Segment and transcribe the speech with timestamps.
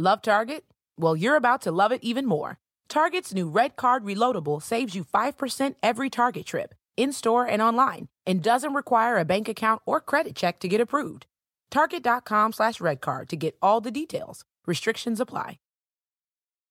[0.00, 0.64] Love Target?
[0.98, 2.56] Well, you're about to love it even more.
[2.88, 8.08] Target's new Red Card Reloadable saves you 5% every Target trip, in store and online,
[8.26, 11.26] and doesn't require a bank account or credit check to get approved.
[11.70, 14.46] Target.com slash redcard to get all the details.
[14.66, 15.58] Restrictions apply.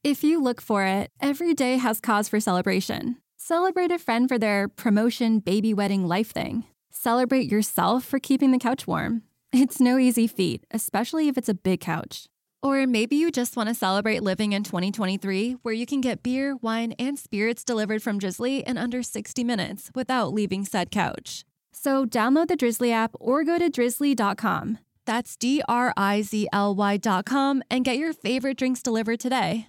[0.04, 3.18] If you look for it, every day has cause for celebration.
[3.38, 6.64] Celebrate a friend for their promotion, baby wedding, life thing.
[6.90, 9.22] Celebrate yourself for keeping the couch warm.
[9.52, 12.26] It's no easy feat, especially if it's a big couch.
[12.62, 16.56] Or maybe you just want to celebrate living in 2023, where you can get beer,
[16.56, 21.46] wine, and spirits delivered from Drizly in under 60 minutes without leaving said couch.
[21.72, 24.80] So download the Drizly app or go to drizly.com.
[25.06, 29.68] That's D R I Z L Y.com and get your favorite drinks delivered today.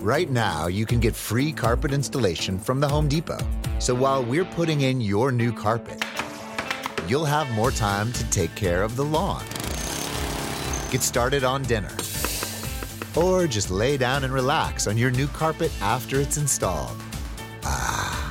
[0.00, 3.38] Right now, you can get free carpet installation from the Home Depot.
[3.78, 6.02] So while we're putting in your new carpet,
[7.06, 9.44] you'll have more time to take care of the lawn.
[10.90, 11.90] Get started on dinner.
[13.16, 16.96] Or just lay down and relax on your new carpet after it's installed.
[17.64, 18.28] Ah.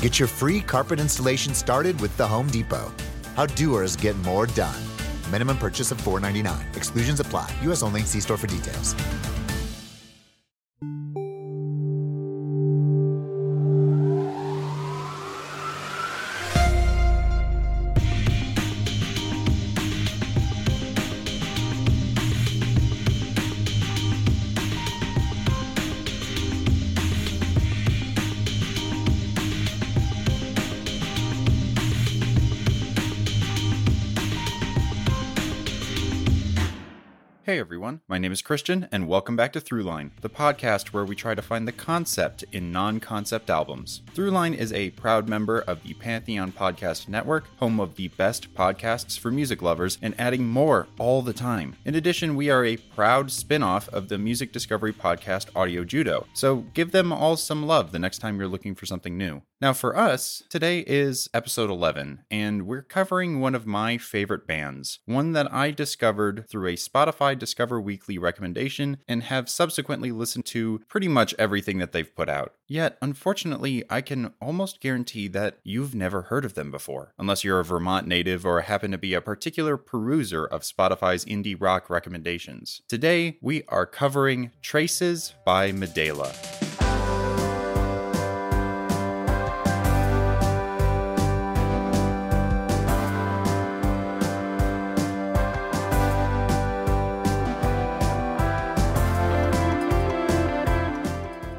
[0.00, 2.92] Get your free carpet installation started with the Home Depot.
[3.36, 4.82] How doers get more done.
[5.30, 6.76] Minimum purchase of $4.99.
[6.76, 7.50] Exclusions apply.
[7.62, 7.82] U.S.
[7.82, 8.02] only.
[8.02, 8.94] See store for details.
[38.18, 41.40] My name is Christian, and welcome back to Throughline, the podcast where we try to
[41.40, 44.02] find the concept in non concept albums.
[44.12, 49.16] Throughline is a proud member of the Pantheon Podcast Network, home of the best podcasts
[49.16, 51.76] for music lovers, and adding more all the time.
[51.84, 56.26] In addition, we are a proud spin off of the music discovery podcast Audio Judo,
[56.34, 59.42] so give them all some love the next time you're looking for something new.
[59.60, 65.00] Now, for us, today is episode 11, and we're covering one of my favorite bands,
[65.04, 70.80] one that I discovered through a Spotify Discover Weekly recommendation and have subsequently listened to
[70.88, 72.54] pretty much everything that they've put out.
[72.66, 77.60] Yet, unfortunately, I can almost guarantee that you've never heard of them before, unless you're
[77.60, 82.82] a Vermont native or happen to be a particular peruser of Spotify's indie rock recommendations.
[82.88, 86.87] Today, we are covering Traces by Madaila.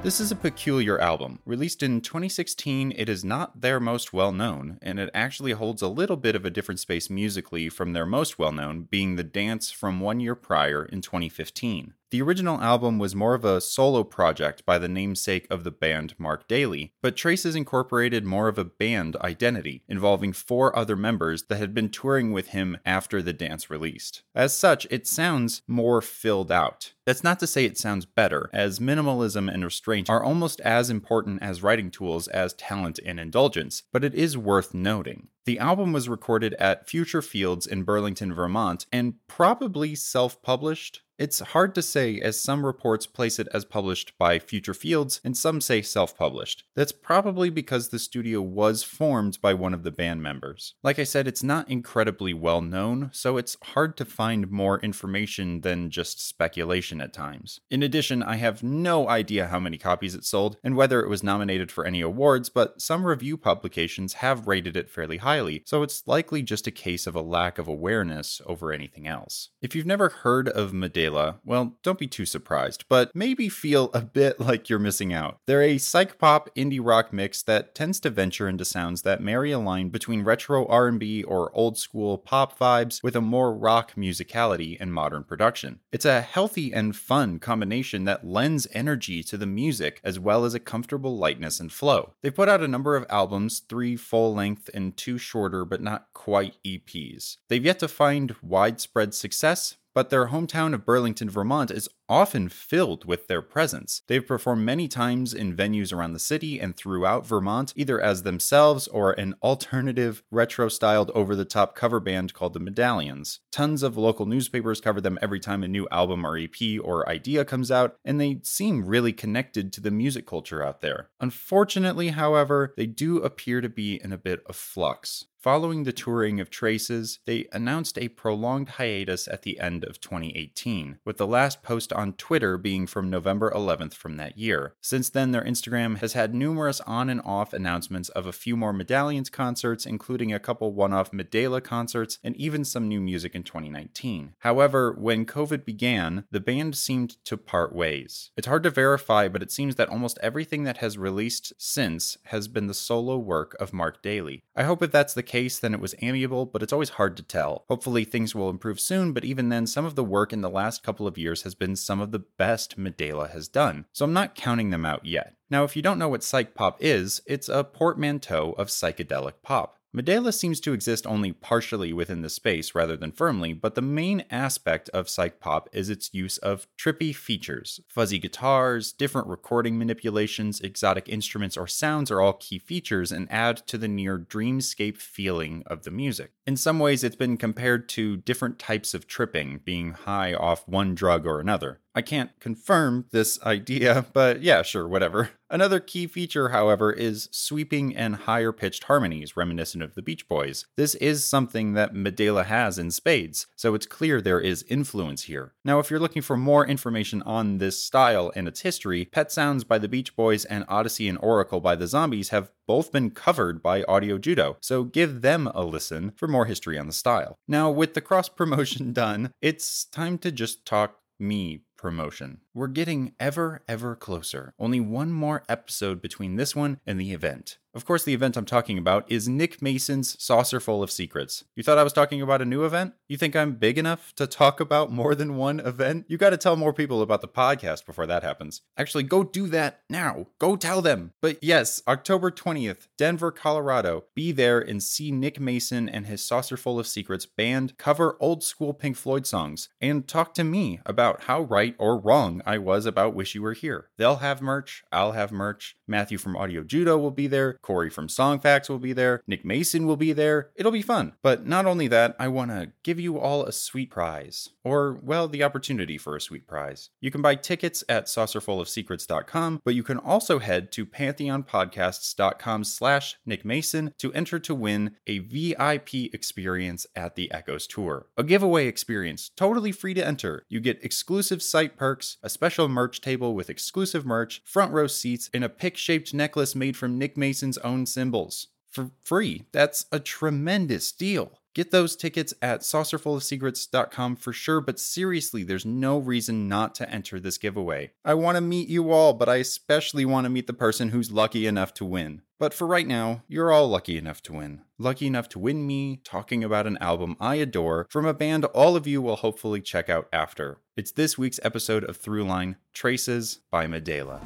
[0.09, 1.37] This is a peculiar album.
[1.45, 5.87] Released in 2016, it is not their most well known, and it actually holds a
[5.87, 9.69] little bit of a different space musically from their most well known, being The Dance
[9.69, 11.93] from one year prior in 2015.
[12.11, 16.15] The original album was more of a solo project by the namesake of the band
[16.17, 21.57] Mark Daly, but Traces incorporated more of a band identity, involving four other members that
[21.57, 24.23] had been touring with him after the dance released.
[24.33, 26.93] As such, it sounds more filled out.
[27.09, 31.41] That's not to say it sounds better, as minimalism and restraint are almost as important
[31.41, 35.29] as writing tools as talent and indulgence, but it is worth noting.
[35.45, 41.01] The album was recorded at Future Fields in Burlington, Vermont, and probably self published.
[41.19, 45.35] It's hard to say, as some reports place it as published by Future Fields and
[45.35, 46.63] some say self published.
[46.75, 50.75] That's probably because the studio was formed by one of the band members.
[50.81, 55.59] Like I said, it's not incredibly well known, so it's hard to find more information
[55.59, 57.59] than just speculation at times.
[57.69, 61.23] In addition, I have no idea how many copies it sold and whether it was
[61.23, 66.07] nominated for any awards, but some review publications have rated it fairly highly, so it's
[66.07, 69.49] likely just a case of a lack of awareness over anything else.
[69.61, 74.01] If you've never heard of Madaila, well, don't be too surprised, but maybe feel a
[74.01, 75.39] bit like you're missing out.
[75.45, 79.51] They're a psych pop indie rock mix that tends to venture into sounds that marry
[79.51, 84.77] a line between retro R&B or old school pop vibes with a more rock musicality
[84.79, 85.79] and modern production.
[85.91, 90.53] It's a healthy and fun combination that lends energy to the music as well as
[90.53, 92.13] a comfortable lightness and flow.
[92.21, 96.07] They've put out a number of albums, three full length and two shorter but not
[96.13, 97.37] quite EPs.
[97.47, 103.05] They've yet to find widespread success, but their hometown of Burlington, Vermont is often filled
[103.05, 104.01] with their presence.
[104.07, 108.87] They've performed many times in venues around the city and throughout Vermont, either as themselves
[108.87, 113.39] or an alternative, retro styled, over the top cover band called the Medallions.
[113.51, 117.45] Tons of local newspapers cover them every time a new album or EP or idea
[117.45, 121.09] comes out, and they seem really connected to the music culture out there.
[121.19, 125.25] Unfortunately, however, they do appear to be in a bit of flux.
[125.39, 130.99] Following the touring of Traces, they announced a prolonged hiatus at the end of 2018,
[131.05, 134.73] with the last post on Twitter being from November 11th from that year.
[134.81, 138.71] Since then, their Instagram has had numerous on and off announcements of a few more
[138.71, 143.43] Medallions concerts, including a couple one off Madaila concerts, and even some new music in
[143.43, 144.35] 2019.
[144.39, 148.31] However, when COVID began, the band seemed to part ways.
[148.37, 152.47] It's hard to verify, but it seems that almost everything that has released since has
[152.47, 154.43] been the solo work of Mark Daly.
[154.55, 157.23] I hope if that's the case, then it was amiable, but it's always hard to
[157.23, 157.65] tell.
[157.67, 160.81] Hopefully, things will improve soon, but even then, some of the work in the last
[160.83, 164.35] couple of years has been some of the best Madaila has done, so I'm not
[164.35, 165.33] counting them out yet.
[165.49, 169.78] Now, if you don't know what psych pop is, it's a portmanteau of psychedelic pop.
[169.95, 174.23] Madaila seems to exist only partially within the space rather than firmly, but the main
[174.29, 177.79] aspect of psych pop is its use of trippy features.
[177.87, 183.65] Fuzzy guitars, different recording manipulations, exotic instruments, or sounds are all key features and add
[183.65, 186.33] to the near dreamscape feeling of the music.
[186.45, 190.93] In some ways, it's been compared to different types of tripping, being high off one
[190.93, 191.79] drug or another.
[191.99, 195.31] I can't confirm this idea, but yeah, sure, whatever.
[195.49, 200.65] Another key feature, however, is sweeping and higher pitched harmonies reminiscent of the Beach Boys.
[200.77, 205.55] This is something that Madaila has in spades, so it's clear there is influence here.
[205.65, 209.65] Now, if you're looking for more information on this style and its history, Pet Sounds
[209.65, 213.61] by the Beach Boys and Odessey and Oracle by the Zombies have both been covered
[213.61, 217.35] by Audio Judo, so give them a listen for more history on the style.
[217.45, 222.41] Now, with the cross promotion done, it's time to just talk me promotion.
[222.59, 224.53] We're getting ever, ever closer.
[224.59, 227.57] Only one more episode between this one and the event.
[227.75, 231.43] Of course, the event I'm talking about is Nick Mason's Saucerful of Secrets.
[231.55, 232.93] You thought I was talking about a new event?
[233.07, 236.05] You think I'm big enough to talk about more than one event?
[236.07, 238.61] You got to tell more people about the podcast before that happens.
[238.75, 240.27] Actually, go do that now.
[240.39, 241.13] Go tell them.
[241.21, 244.05] But yes, October 20th, Denver, Colorado.
[244.15, 248.73] Be there and see Nick Mason and his Saucerful of Secrets band cover old school
[248.73, 253.13] Pink Floyd songs and talk to me about how right or wrong I was about
[253.13, 253.89] Wish You Were Here.
[253.99, 254.83] They'll have merch.
[254.91, 255.75] I'll have merch.
[255.87, 257.59] Matthew from Audio Judo will be there.
[257.61, 259.21] Corey from Songfacts will be there.
[259.27, 260.49] Nick Mason will be there.
[260.55, 261.13] It'll be fun.
[261.21, 264.49] But not only that, I want to give you all a sweet prize.
[264.63, 266.89] Or, well, the opportunity for a sweet prize.
[266.99, 273.45] You can buy tickets at saucerfulofsecrets.com, but you can also head to pantheonpodcasts.com slash Nick
[273.45, 278.07] Mason to enter to win a VIP experience at the Echoes Tour.
[278.17, 280.45] A giveaway experience, totally free to enter.
[280.49, 285.29] You get exclusive site perks, a special merch table with exclusive merch, front row seats,
[285.33, 288.47] and a pick-shaped necklace made from Nick Mason's own cymbals.
[288.69, 289.45] For free.
[289.51, 291.38] That's a tremendous deal.
[291.55, 297.19] Get those tickets at saucerfulofsecrets.com for sure, but seriously, there's no reason not to enter
[297.19, 297.91] this giveaway.
[298.05, 301.11] I want to meet you all, but I especially want to meet the person who's
[301.11, 302.21] lucky enough to win.
[302.37, 304.61] But for right now, you're all lucky enough to win.
[304.77, 308.77] Lucky enough to win me talking about an album I adore from a band all
[308.77, 310.59] of you will hopefully check out after.
[310.77, 314.21] It's this week's episode of Throughline Traces by Madaila.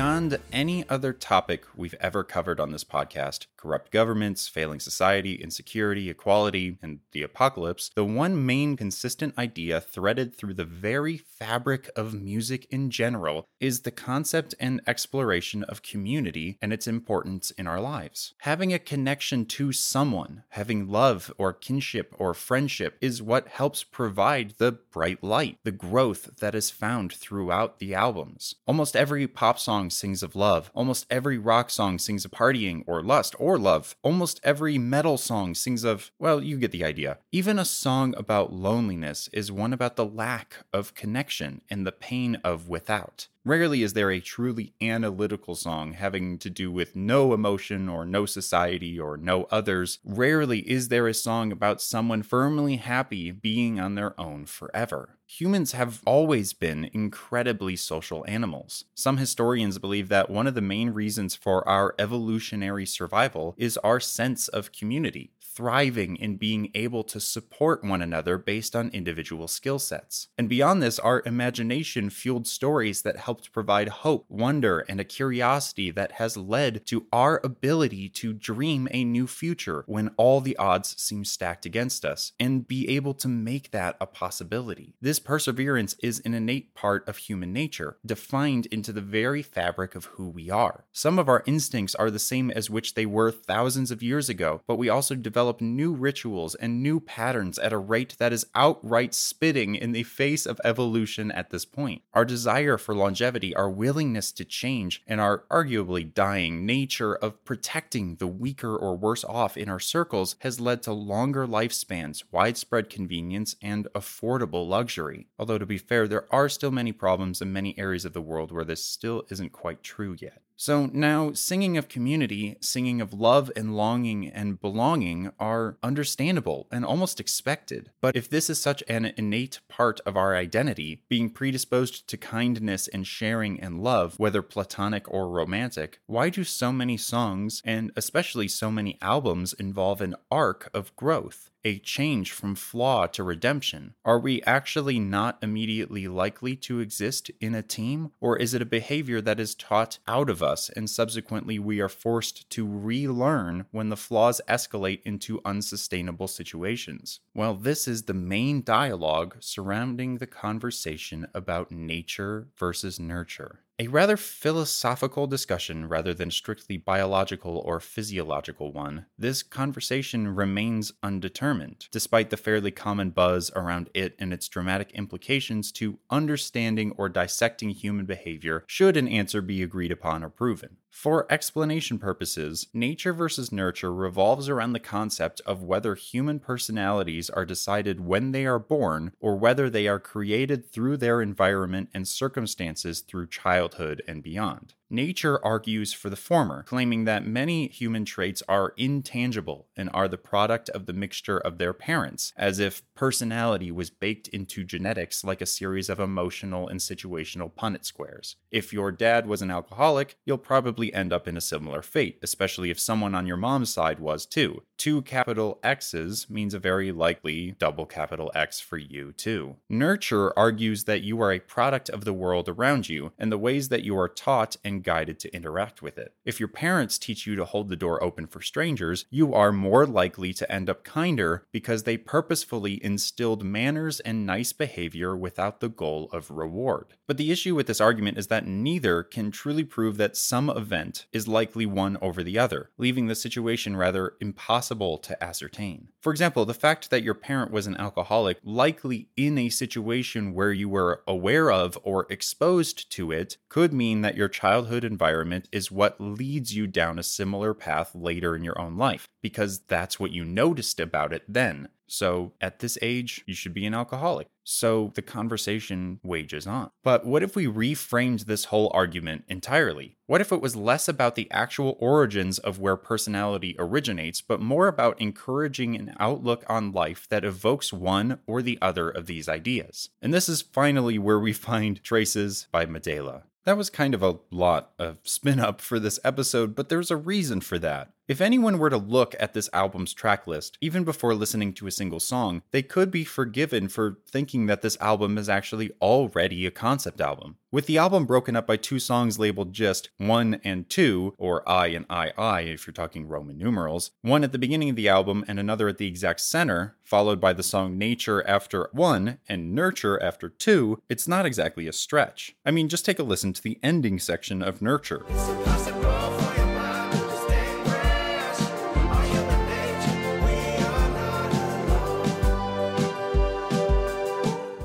[0.00, 6.08] Beyond any other topic we've ever covered on this podcast corrupt governments, failing society, insecurity,
[6.08, 12.14] equality, and the apocalypse the one main consistent idea threaded through the very fabric of
[12.14, 17.80] music in general is the concept and exploration of community and its importance in our
[17.80, 18.32] lives.
[18.38, 24.54] Having a connection to someone, having love or kinship or friendship, is what helps provide
[24.56, 28.54] the bright light, the growth that is found throughout the albums.
[28.66, 30.70] Almost every pop song sings of love.
[30.74, 33.96] Almost every rock song sings of partying or lust or love.
[34.02, 37.18] Almost every metal song sings of, well, you get the idea.
[37.32, 42.36] Even a song about loneliness is one about the lack of connection and the pain
[42.44, 43.28] of without.
[43.42, 48.26] Rarely is there a truly analytical song having to do with no emotion or no
[48.26, 49.98] society or no others.
[50.04, 55.16] Rarely is there a song about someone firmly happy being on their own forever.
[55.26, 58.84] Humans have always been incredibly social animals.
[58.94, 64.00] Some historians believe that one of the main reasons for our evolutionary survival is our
[64.00, 69.78] sense of community thriving in being able to support one another based on individual skill
[69.78, 70.28] sets.
[70.38, 75.90] And beyond this, our imagination fueled stories that helped provide hope, wonder, and a curiosity
[75.90, 81.00] that has led to our ability to dream a new future when all the odds
[81.00, 84.94] seem stacked against us and be able to make that a possibility.
[85.00, 90.06] This perseverance is an innate part of human nature, defined into the very fabric of
[90.06, 90.84] who we are.
[90.92, 94.62] Some of our instincts are the same as which they were thousands of years ago,
[94.66, 98.44] but we also develop develop new rituals and new patterns at a rate that is
[98.54, 102.02] outright spitting in the face of evolution at this point.
[102.12, 108.16] Our desire for longevity, our willingness to change, and our arguably dying nature of protecting
[108.16, 113.56] the weaker or worse off in our circles has led to longer lifespans, widespread convenience,
[113.62, 115.26] and affordable luxury.
[115.38, 118.52] Although, to be fair, there are still many problems in many areas of the world
[118.52, 120.42] where this still isn't quite true yet.
[120.60, 126.84] So now, singing of community, singing of love and longing and belonging are understandable and
[126.84, 127.88] almost expected.
[128.02, 132.88] But if this is such an innate part of our identity, being predisposed to kindness
[132.88, 138.46] and sharing and love, whether platonic or romantic, why do so many songs, and especially
[138.46, 141.49] so many albums, involve an arc of growth?
[141.64, 143.94] A change from flaw to redemption?
[144.04, 148.12] Are we actually not immediately likely to exist in a team?
[148.20, 151.88] Or is it a behavior that is taught out of us and subsequently we are
[151.88, 157.20] forced to relearn when the flaws escalate into unsustainable situations?
[157.34, 164.18] Well, this is the main dialogue surrounding the conversation about nature versus nurture a rather
[164.18, 172.36] philosophical discussion rather than strictly biological or physiological one, this conversation remains undetermined, despite the
[172.36, 178.64] fairly common buzz around it and its dramatic implications to understanding or dissecting human behavior
[178.66, 180.76] should an answer be agreed upon or proven.
[180.90, 187.46] For explanation purposes, nature versus nurture revolves around the concept of whether human personalities are
[187.46, 193.00] decided when they are born or whether they are created through their environment and circumstances
[193.00, 194.74] through childhood and beyond.
[194.92, 200.18] Nature argues for the former, claiming that many human traits are intangible and are the
[200.18, 205.40] product of the mixture of their parents, as if personality was baked into genetics like
[205.40, 208.34] a series of emotional and situational Punnett squares.
[208.50, 212.70] If your dad was an alcoholic, you'll probably end up in a similar fate, especially
[212.70, 214.64] if someone on your mom's side was too.
[214.76, 219.56] Two capital X's means a very likely double capital X for you too.
[219.68, 223.68] Nurture argues that you are a product of the world around you and the ways
[223.68, 226.14] that you are taught and guided to interact with it.
[226.24, 229.86] If your parents teach you to hold the door open for strangers, you are more
[229.86, 235.68] likely to end up kinder because they purposefully instilled manners and nice behavior without the
[235.68, 236.94] goal of reward.
[237.06, 241.06] But the issue with this argument is that neither can truly prove that some event
[241.12, 245.88] is likely one over the other, leaving the situation rather impossible to ascertain.
[246.00, 250.52] For example, the fact that your parent was an alcoholic, likely in a situation where
[250.52, 255.48] you were aware of or exposed to it, could mean that your childhood childhood environment
[255.50, 259.98] is what leads you down a similar path later in your own life, because that's
[259.98, 261.68] what you noticed about it then.
[261.88, 264.28] So at this age, you should be an alcoholic.
[264.44, 266.70] So the conversation wages on.
[266.84, 269.96] But what if we reframed this whole argument entirely?
[270.06, 274.68] What if it was less about the actual origins of where personality originates, but more
[274.68, 279.90] about encouraging an outlook on life that evokes one or the other of these ideas?
[280.00, 283.22] And this is finally where we find Traces by Madaila.
[283.44, 286.96] That was kind of a lot of spin up for this episode, but there's a
[286.96, 287.92] reason for that.
[288.10, 291.70] If anyone were to look at this album's track list, even before listening to a
[291.70, 296.50] single song, they could be forgiven for thinking that this album is actually already a
[296.50, 297.36] concept album.
[297.52, 301.68] With the album broken up by two songs labeled just 1 and 2, or I
[301.68, 305.24] and I I if you're talking Roman numerals, one at the beginning of the album
[305.28, 310.02] and another at the exact center, followed by the song Nature after 1 and Nurture
[310.02, 312.34] after 2, it's not exactly a stretch.
[312.44, 315.06] I mean, just take a listen to the ending section of Nurture.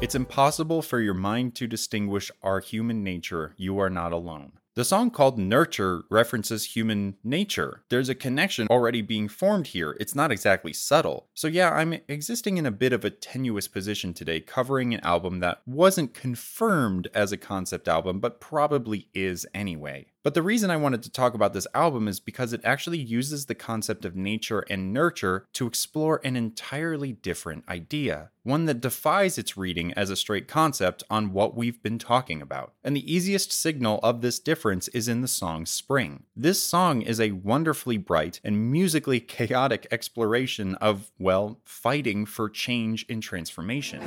[0.05, 3.55] It's impossible for your mind to distinguish our human nature.
[3.57, 4.51] You are not alone.
[4.75, 7.81] The song called Nurture references human nature.
[7.89, 9.97] There's a connection already being formed here.
[10.00, 11.29] It's not exactly subtle.
[11.33, 15.39] So, yeah, I'm existing in a bit of a tenuous position today, covering an album
[15.39, 20.05] that wasn't confirmed as a concept album, but probably is anyway.
[20.25, 23.46] But the reason I wanted to talk about this album is because it actually uses
[23.46, 29.38] the concept of nature and nurture to explore an entirely different idea, one that defies
[29.38, 32.74] its reading as a straight concept on what we've been talking about.
[32.84, 36.24] And the easiest signal of this difference is in the song Spring.
[36.36, 43.05] This song is a wonderfully bright and musically chaotic exploration of, well, fighting for change
[43.08, 44.01] and transformation.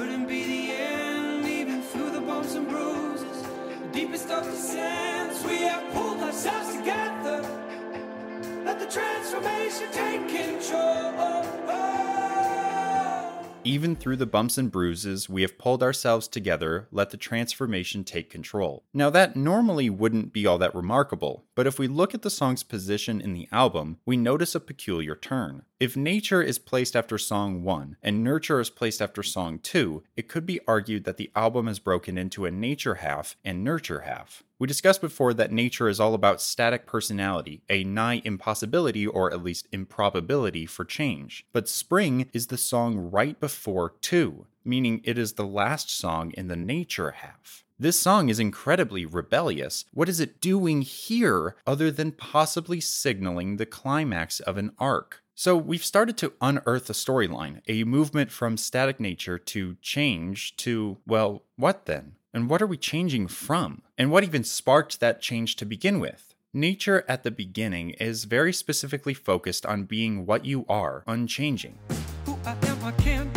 [13.64, 18.30] Even through the bumps and bruises, we have pulled ourselves together, let the transformation take
[18.30, 18.84] control.
[18.94, 22.62] Now, that normally wouldn't be all that remarkable, but if we look at the song's
[22.62, 25.64] position in the album, we notice a peculiar turn.
[25.78, 30.28] If nature is placed after song 1 and nurture is placed after song 2, it
[30.28, 34.44] could be argued that the album is broken into a nature half and nurture half.
[34.60, 39.44] We discussed before that nature is all about static personality, a nigh impossibility or at
[39.44, 41.46] least improbability for change.
[41.52, 46.48] But Spring is the song right before 2, meaning it is the last song in
[46.48, 47.64] the nature half.
[47.78, 49.84] This song is incredibly rebellious.
[49.94, 55.22] What is it doing here other than possibly signaling the climax of an arc?
[55.36, 60.96] So we've started to unearth a storyline, a movement from static nature to change to,
[61.06, 62.16] well, what then?
[62.38, 63.82] And what are we changing from?
[63.98, 66.36] And what even sparked that change to begin with?
[66.54, 71.80] Nature at the beginning is very specifically focused on being what you are, unchanging.
[72.26, 73.36] Who I am, I can't.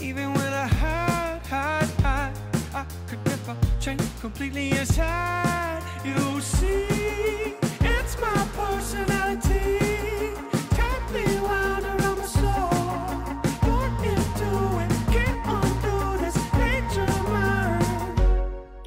[0.00, 2.32] Even when I hide, hide, hide,
[2.72, 5.49] I could never change completely inside.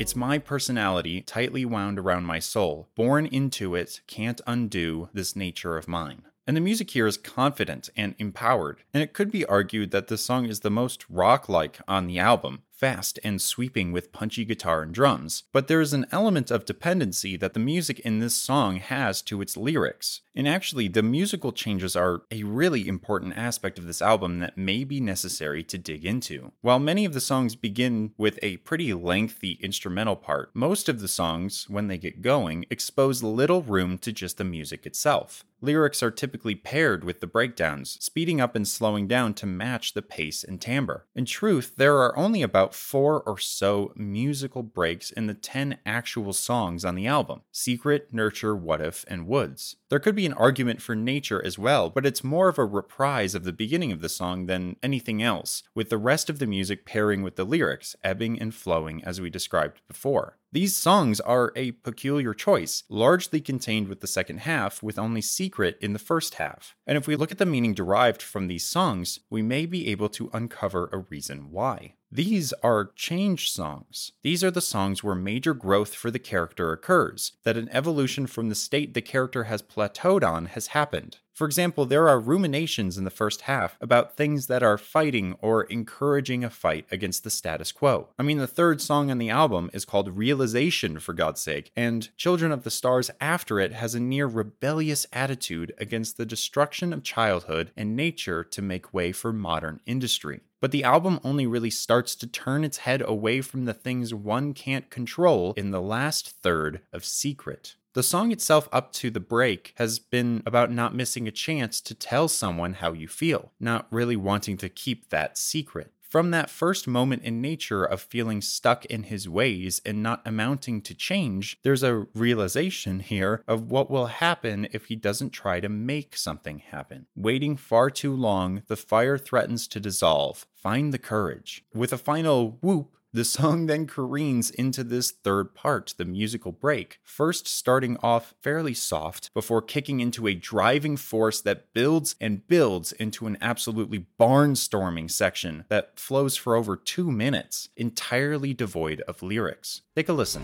[0.04, 2.90] It's my personality, tightly wound around my soul.
[2.94, 6.24] Born into it, can't undo this nature of mine.
[6.46, 10.26] And the music here is confident and empowered, and it could be argued that this
[10.26, 14.82] song is the most rock like on the album, fast and sweeping with punchy guitar
[14.82, 15.44] and drums.
[15.54, 19.42] But there is an element of dependency that the music in this song has to
[19.42, 20.20] its lyrics.
[20.36, 24.84] And actually, the musical changes are a really important aspect of this album that may
[24.84, 26.52] be necessary to dig into.
[26.62, 31.08] While many of the songs begin with a pretty lengthy instrumental part, most of the
[31.08, 35.46] songs, when they get going, expose little room to just the music itself.
[35.64, 40.02] Lyrics are typically paired with the breakdowns, speeding up and slowing down to match the
[40.02, 41.06] pace and timbre.
[41.16, 46.34] In truth, there are only about four or so musical breaks in the 10 actual
[46.34, 49.78] songs on the album Secret, Nurture, What If, and Woods.
[49.88, 53.36] There could be an argument for nature as well, but it's more of a reprise
[53.36, 56.86] of the beginning of the song than anything else, with the rest of the music
[56.86, 60.38] pairing with the lyrics, ebbing and flowing as we described before.
[60.54, 65.80] These songs are a peculiar choice, largely contained with the second half, with only secret
[65.82, 66.76] in the first half.
[66.86, 70.10] And if we look at the meaning derived from these songs, we may be able
[70.10, 71.96] to uncover a reason why.
[72.12, 74.12] These are change songs.
[74.22, 78.50] These are the songs where major growth for the character occurs, that an evolution from
[78.50, 81.18] the state the character has plateaued on has happened.
[81.34, 85.64] For example, there are ruminations in the first half about things that are fighting or
[85.64, 88.10] encouraging a fight against the status quo.
[88.20, 92.16] I mean, the third song on the album is called Realization, for God's sake, and
[92.18, 97.04] Children of the Stars after it has a near rebellious attitude against the destruction of
[97.04, 100.42] childhood and nature to make way for modern industry.
[100.62, 104.54] But the album only really starts to turn its head away from the things one
[104.54, 107.76] can't control in the last third of Secret.
[107.94, 111.94] The song itself, up to the break, has been about not missing a chance to
[111.94, 115.92] tell someone how you feel, not really wanting to keep that secret.
[116.02, 120.82] From that first moment in nature of feeling stuck in his ways and not amounting
[120.82, 125.70] to change, there's a realization here of what will happen if he doesn't try to
[125.70, 127.06] make something happen.
[127.16, 130.48] Waiting far too long, the fire threatens to dissolve.
[130.56, 131.64] Find the courage.
[131.74, 137.00] With a final whoop, the song then careens into this third part, the musical break,
[137.04, 142.92] first starting off fairly soft before kicking into a driving force that builds and builds
[142.94, 149.82] into an absolutely barnstorming section that flows for over two minutes, entirely devoid of lyrics.
[149.96, 150.44] Take a listen.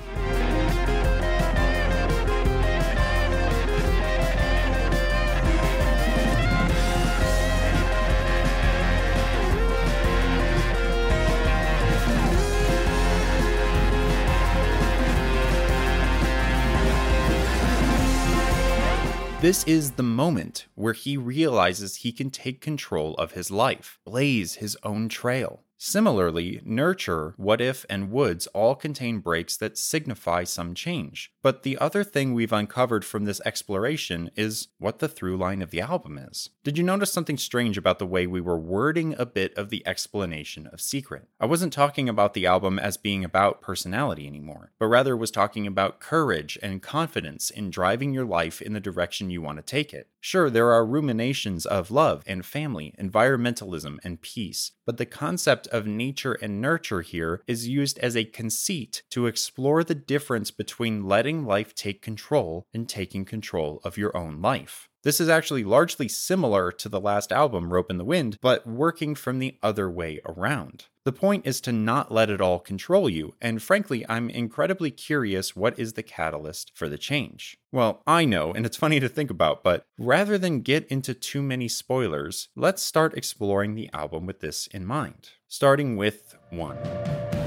[19.42, 24.56] This is the moment where he realizes he can take control of his life, blaze
[24.56, 25.64] his own trail.
[25.82, 31.32] Similarly, Nurture, What If, and Woods all contain breaks that signify some change.
[31.42, 35.72] But the other thing we've uncovered from this exploration is what the through line of
[35.72, 36.50] the album is.
[36.66, 39.82] Did you notice something strange about the way we were wording a bit of the
[39.88, 41.30] explanation of Secret?
[41.40, 45.66] I wasn't talking about the album as being about personality anymore, but rather was talking
[45.66, 49.94] about courage and confidence in driving your life in the direction you want to take
[49.94, 50.10] it.
[50.20, 55.86] Sure, there are ruminations of love and family, environmentalism and peace, but the concept of
[55.86, 61.46] nature and nurture here is used as a conceit to explore the difference between letting
[61.46, 64.90] life take control and taking control of your own life.
[65.04, 69.16] This is actually largely similar to the last album, Rope in the Wind, but working
[69.16, 70.88] from the other way around.
[71.06, 75.56] The point is to not let it all control you, and frankly, I'm incredibly curious
[75.56, 77.58] what is the catalyst for the change.
[77.72, 81.42] Well, I know, and it's funny to think about, but rather than get into too
[81.42, 85.30] many spoilers, let's start exploring the album with this in mind.
[85.48, 87.39] Starting with 1.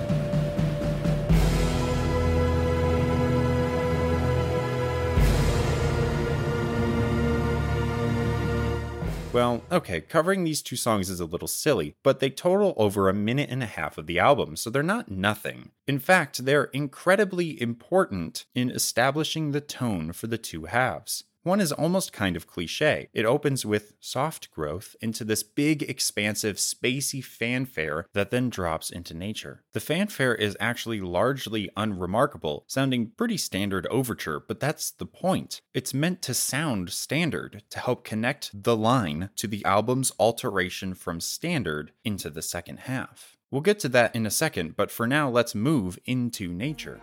[9.33, 13.15] Well, okay, covering these two songs is a little silly, but they total over a
[13.15, 15.71] minute and a half of the album, so they're not nothing.
[15.87, 21.25] In fact, they're incredibly important in establishing the tone for the two halves.
[21.45, 23.09] One is almost kind of cliche.
[23.13, 29.13] It opens with soft growth into this big, expansive, spacey fanfare that then drops into
[29.13, 29.65] nature.
[29.73, 35.63] The fanfare is actually largely unremarkable, sounding pretty standard overture, but that's the point.
[35.75, 41.19] It's meant to sound standard to help connect the line to the album's alteration from
[41.19, 43.37] standard into the second half.
[43.51, 47.01] We'll get to that in a second, but for now, let's move into nature.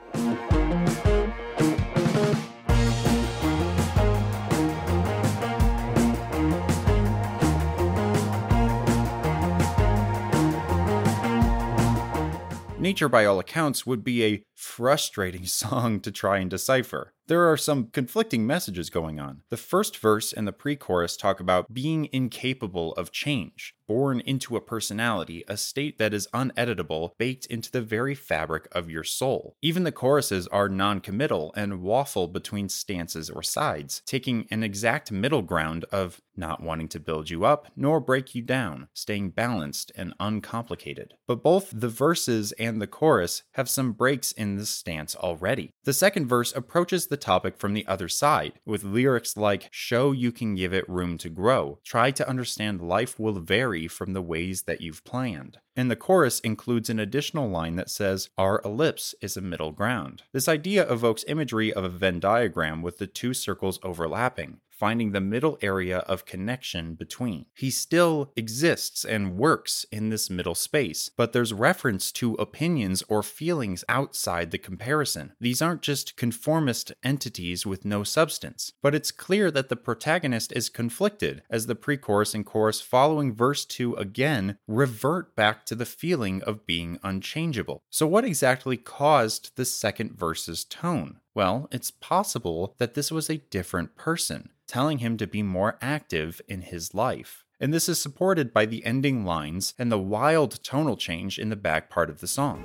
[12.89, 17.13] Nature, by all accounts, would be a frustrating song to try and decipher.
[17.29, 19.43] There are some conflicting messages going on.
[19.49, 24.55] The first verse and the pre chorus talk about being incapable of change, born into
[24.55, 29.55] a personality, a state that is uneditable, baked into the very fabric of your soul.
[29.61, 35.11] Even the choruses are non committal and waffle between stances or sides, taking an exact
[35.11, 39.91] middle ground of not wanting to build you up nor break you down, staying balanced
[39.95, 41.13] and uncomplicated.
[41.27, 45.73] But both the verses and the chorus have some breaks in this stance already.
[45.83, 50.31] The second verse approaches the topic from the other side, with lyrics like, Show you
[50.31, 51.79] can give it room to grow.
[51.83, 55.59] Try to understand life will vary from the ways that you've planned.
[55.75, 60.23] And the chorus includes an additional line that says, Our ellipse is a middle ground.
[60.33, 65.21] This idea evokes imagery of a Venn diagram with the two circles overlapping finding the
[65.21, 67.45] middle area of connection between.
[67.53, 73.21] He still exists and works in this middle space, but there's reference to opinions or
[73.21, 75.33] feelings outside the comparison.
[75.39, 80.69] These aren't just conformist entities with no substance, but it's clear that the protagonist is
[80.69, 85.85] conflicted as the pre chorus and chorus following verse 2 again revert back to the
[85.85, 87.83] feeling of being unchangeable.
[87.89, 91.19] So, what exactly caused the second verse's tone?
[91.35, 96.41] Well, it's possible that this was a different person, telling him to be more active
[96.47, 97.45] in his life.
[97.59, 101.55] And this is supported by the ending lines and the wild tonal change in the
[101.55, 102.63] back part of the song.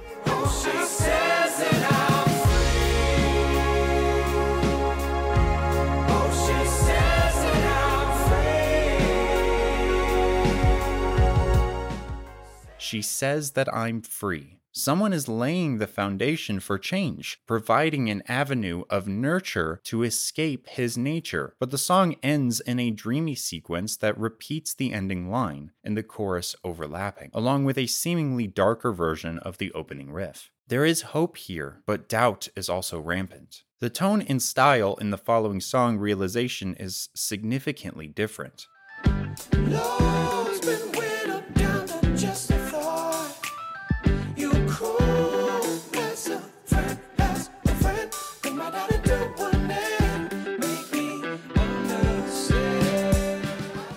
[12.79, 14.54] She says that I'm free.
[14.77, 20.99] Someone is laying the foundation for change, providing an avenue of nurture to escape his
[20.99, 21.55] nature.
[21.61, 26.03] But the song ends in a dreamy sequence that repeats the ending line and the
[26.03, 30.51] chorus overlapping, along with a seemingly darker version of the opening riff.
[30.67, 33.63] There is hope here, but doubt is also rampant.
[33.79, 38.67] The tone and style in the following song realization is significantly different.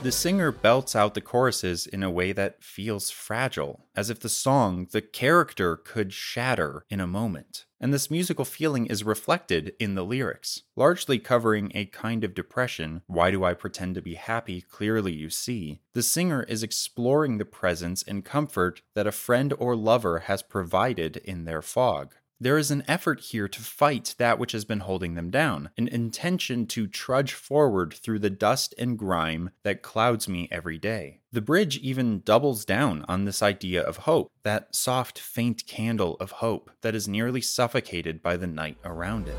[0.08, 4.30] The singer belts out the choruses in a way that feels fragile, as if the
[4.30, 7.66] song, the character, could shatter in a moment.
[7.82, 13.02] And this musical feeling is reflected in the lyrics, largely covering a kind of depression.
[13.08, 14.62] Why do I pretend to be happy?
[14.62, 15.82] Clearly, you see.
[15.94, 21.18] The singer is exploring the presence and comfort that a friend or lover has provided
[21.18, 22.16] in their fog.
[22.40, 25.88] There is an effort here to fight that which has been holding them down, an
[25.88, 31.22] intention to trudge forward through the dust and grime that clouds me every day.
[31.32, 36.30] The bridge even doubles down on this idea of hope, that soft, faint candle of
[36.34, 39.38] hope that is nearly suffocated by the night around it.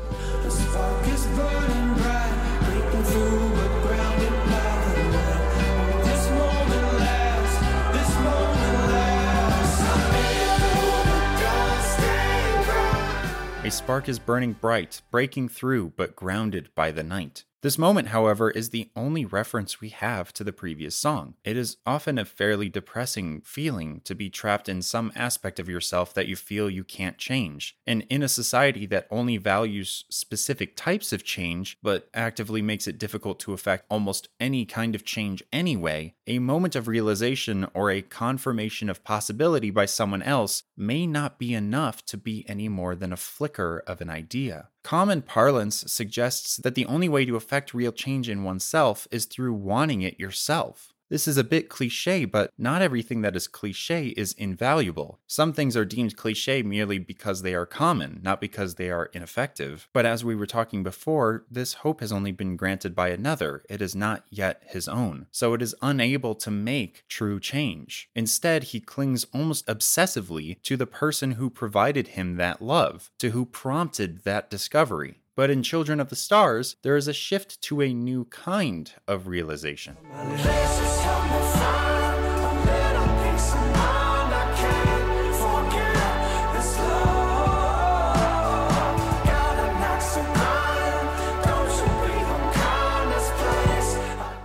[13.69, 17.43] A spark is burning bright, breaking through, but grounded by the night.
[17.61, 21.33] This moment, however, is the only reference we have to the previous song.
[21.43, 26.13] It is often a fairly depressing feeling to be trapped in some aspect of yourself
[26.13, 27.77] that you feel you can't change.
[27.85, 32.97] And in a society that only values specific types of change, but actively makes it
[32.97, 38.01] difficult to effect almost any kind of change anyway, a moment of realization or a
[38.01, 43.11] confirmation of possibility by someone else may not be enough to be any more than
[43.11, 44.69] a flicker of an idea.
[44.89, 49.53] Common parlance suggests that the only way to affect real change in oneself is through
[49.53, 50.93] wanting it yourself.
[51.09, 55.19] This is a bit cliche, but not everything that is cliche is invaluable.
[55.25, 59.89] Some things are deemed cliche merely because they are common, not because they are ineffective.
[59.91, 63.63] But as we were talking before, this hope has only been granted by another.
[63.67, 65.25] It is not yet his own.
[65.31, 68.09] So it is unable to make true change.
[68.15, 73.45] Instead, he clings almost obsessively to the person who provided him that love, to who
[73.45, 75.21] prompted that discovery.
[75.35, 79.27] But in Children of the Stars, there is a shift to a new kind of
[79.27, 79.97] realization.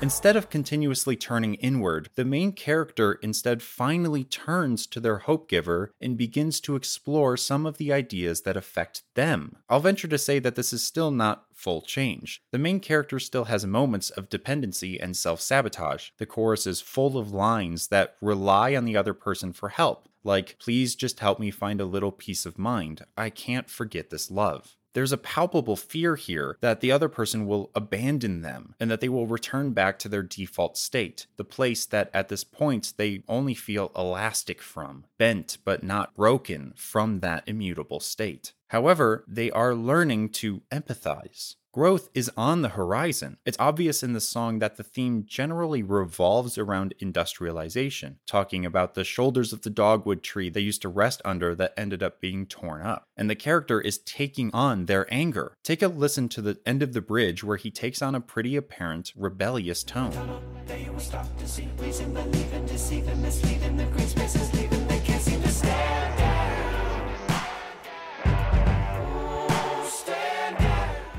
[0.05, 5.95] Instead of continuously turning inward, the main character instead finally turns to their hope giver
[5.99, 9.57] and begins to explore some of the ideas that affect them.
[9.67, 12.43] I'll venture to say that this is still not full change.
[12.51, 16.11] The main character still has moments of dependency and self sabotage.
[16.19, 20.59] The chorus is full of lines that rely on the other person for help, like,
[20.59, 23.07] please just help me find a little peace of mind.
[23.17, 27.71] I can't forget this love there's a palpable fear here that the other person will
[27.75, 32.11] abandon them and that they will return back to their default state, the place that
[32.15, 38.01] at this point they only feel elastic from, bent but not broken from that immutable
[38.01, 38.53] state.
[38.69, 41.57] However, they are learning to empathize.
[41.75, 43.39] Growth is on the horizon.
[43.45, 49.03] It's obvious in the song that the theme generally revolves around industrialization, talking about the
[49.03, 52.83] shoulders of the dogwood tree they used to rest under that ended up being torn
[52.83, 53.09] up.
[53.17, 55.57] And the character is taking on their anger.
[55.65, 58.55] Take a listen to the end of the bridge where he takes on a pretty
[58.55, 60.13] apparent rebellious tone.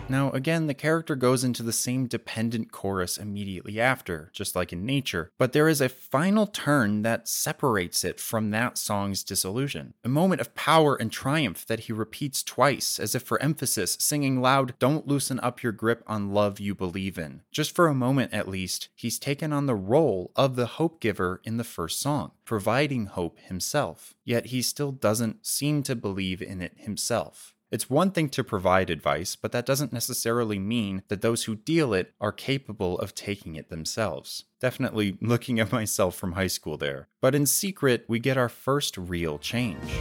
[0.08, 4.86] Now, again, the character goes into the same dependent chorus immediately after, just like in
[4.86, 9.96] nature, but there is a final turn that separates it from that song's disillusion.
[10.04, 14.42] A moment of power and triumph that he repeats twice, as if for emphasis, singing
[14.42, 17.42] loud, Don't loosen up your grip on love you believe in.
[17.52, 21.42] Just for a moment at least, he's taken on the role of the hope giver
[21.44, 24.14] in the first song, providing hope himself.
[24.24, 27.55] Yet he still doesn't seem to believe in it himself.
[27.72, 31.94] It's one thing to provide advice, but that doesn't necessarily mean that those who deal
[31.94, 34.46] it are capable of taking it themselves.
[34.62, 37.08] Definitely looking at myself from high school there.
[37.22, 39.92] But in secret, we get our first real change.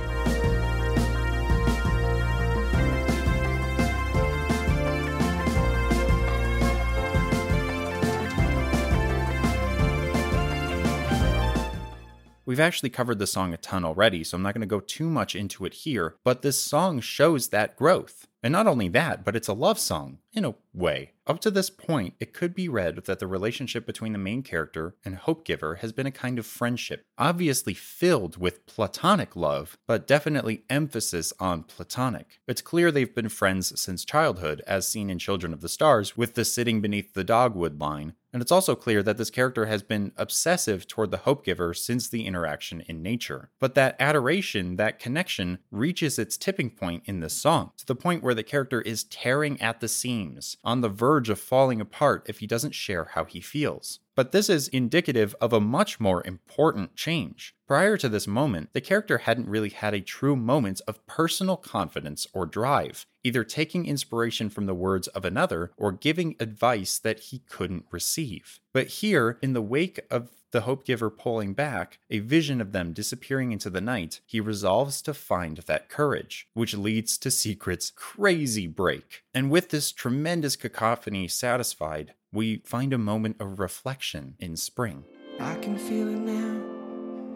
[12.47, 15.09] We've actually covered the song a ton already, so I'm not going to go too
[15.09, 18.27] much into it here, but this song shows that growth.
[18.43, 21.13] And not only that, but it's a love song, in a way.
[21.27, 24.95] Up to this point, it could be read that the relationship between the main character
[25.03, 30.07] and Hope Giver has been a kind of friendship, obviously filled with platonic love, but
[30.07, 32.39] definitely emphasis on platonic.
[32.47, 36.35] It's clear they've been friends since childhood, as seen in Children of the Stars, with
[36.35, 40.11] the sitting beneath the dogwood line, and it's also clear that this character has been
[40.17, 43.51] obsessive toward the Hope Giver since the interaction in nature.
[43.61, 48.25] But that adoration, that connection, reaches its tipping point in this song, to the point
[48.25, 52.41] where the character is tearing at the seams, on the verge of falling apart if
[52.41, 54.01] he doesn't share how he feels.
[54.17, 57.55] But this is indicative of a much more important change.
[57.67, 62.27] Prior to this moment, the character hadn't really had a true moment of personal confidence
[62.33, 67.41] or drive, either taking inspiration from the words of another or giving advice that he
[67.41, 68.61] couldn't receive.
[68.73, 72.93] But here, in the wake of the Hope Giver pulling back, a vision of them
[72.93, 78.69] disappearing into the night, he resolves to find that courage, which leads to Secret's crazy
[78.69, 79.25] break.
[79.35, 85.03] And with this tremendous cacophony satisfied, we find a moment of reflection in spring.
[85.41, 86.63] I can feel it now.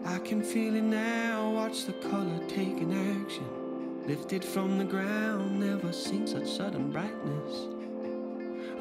[0.05, 1.51] I can feel it now.
[1.51, 4.07] Watch the color taking action.
[4.07, 7.67] Lifted from the ground, never seen such sudden brightness.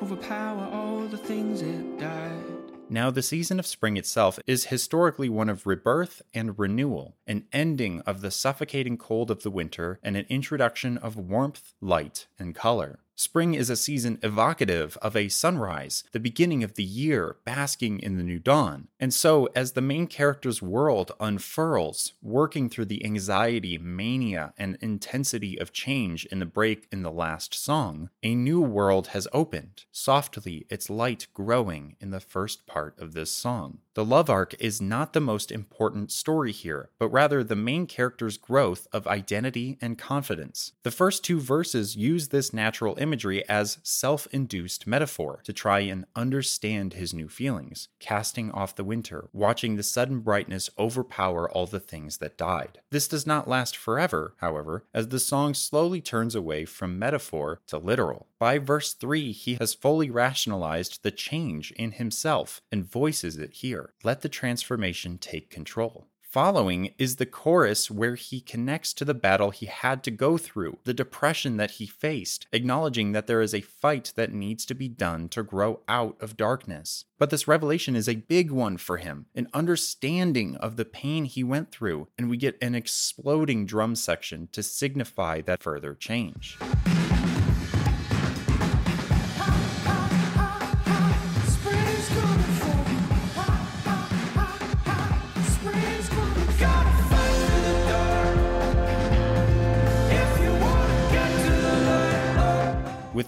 [0.00, 2.57] Overpower all the things that died.
[2.90, 8.00] Now, the season of spring itself is historically one of rebirth and renewal, an ending
[8.02, 13.00] of the suffocating cold of the winter, and an introduction of warmth, light, and color.
[13.20, 18.16] Spring is a season evocative of a sunrise, the beginning of the year, basking in
[18.16, 18.86] the new dawn.
[19.00, 25.58] And so, as the main character's world unfurls, working through the anxiety, mania, and intensity
[25.58, 30.64] of change in the break in the last song, a new world has opened, softly
[30.70, 33.78] its light growing in the first part of this song.
[33.98, 38.36] The love arc is not the most important story here, but rather the main character's
[38.36, 40.70] growth of identity and confidence.
[40.84, 46.04] The first two verses use this natural imagery as self induced metaphor to try and
[46.14, 51.80] understand his new feelings, casting off the winter, watching the sudden brightness overpower all the
[51.80, 52.78] things that died.
[52.90, 57.78] This does not last forever, however, as the song slowly turns away from metaphor to
[57.78, 58.27] literal.
[58.38, 63.94] By verse 3, he has fully rationalized the change in himself and voices it here.
[64.04, 66.06] Let the transformation take control.
[66.22, 70.78] Following is the chorus where he connects to the battle he had to go through,
[70.84, 74.88] the depression that he faced, acknowledging that there is a fight that needs to be
[74.88, 77.06] done to grow out of darkness.
[77.18, 81.42] But this revelation is a big one for him, an understanding of the pain he
[81.42, 86.58] went through, and we get an exploding drum section to signify that further change.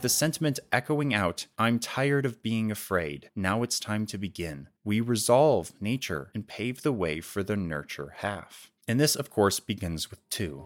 [0.00, 3.28] With the sentiment echoing out, I'm tired of being afraid.
[3.36, 4.68] Now it's time to begin.
[4.82, 8.70] We resolve nature and pave the way for the nurture half.
[8.88, 10.64] And this, of course, begins with two.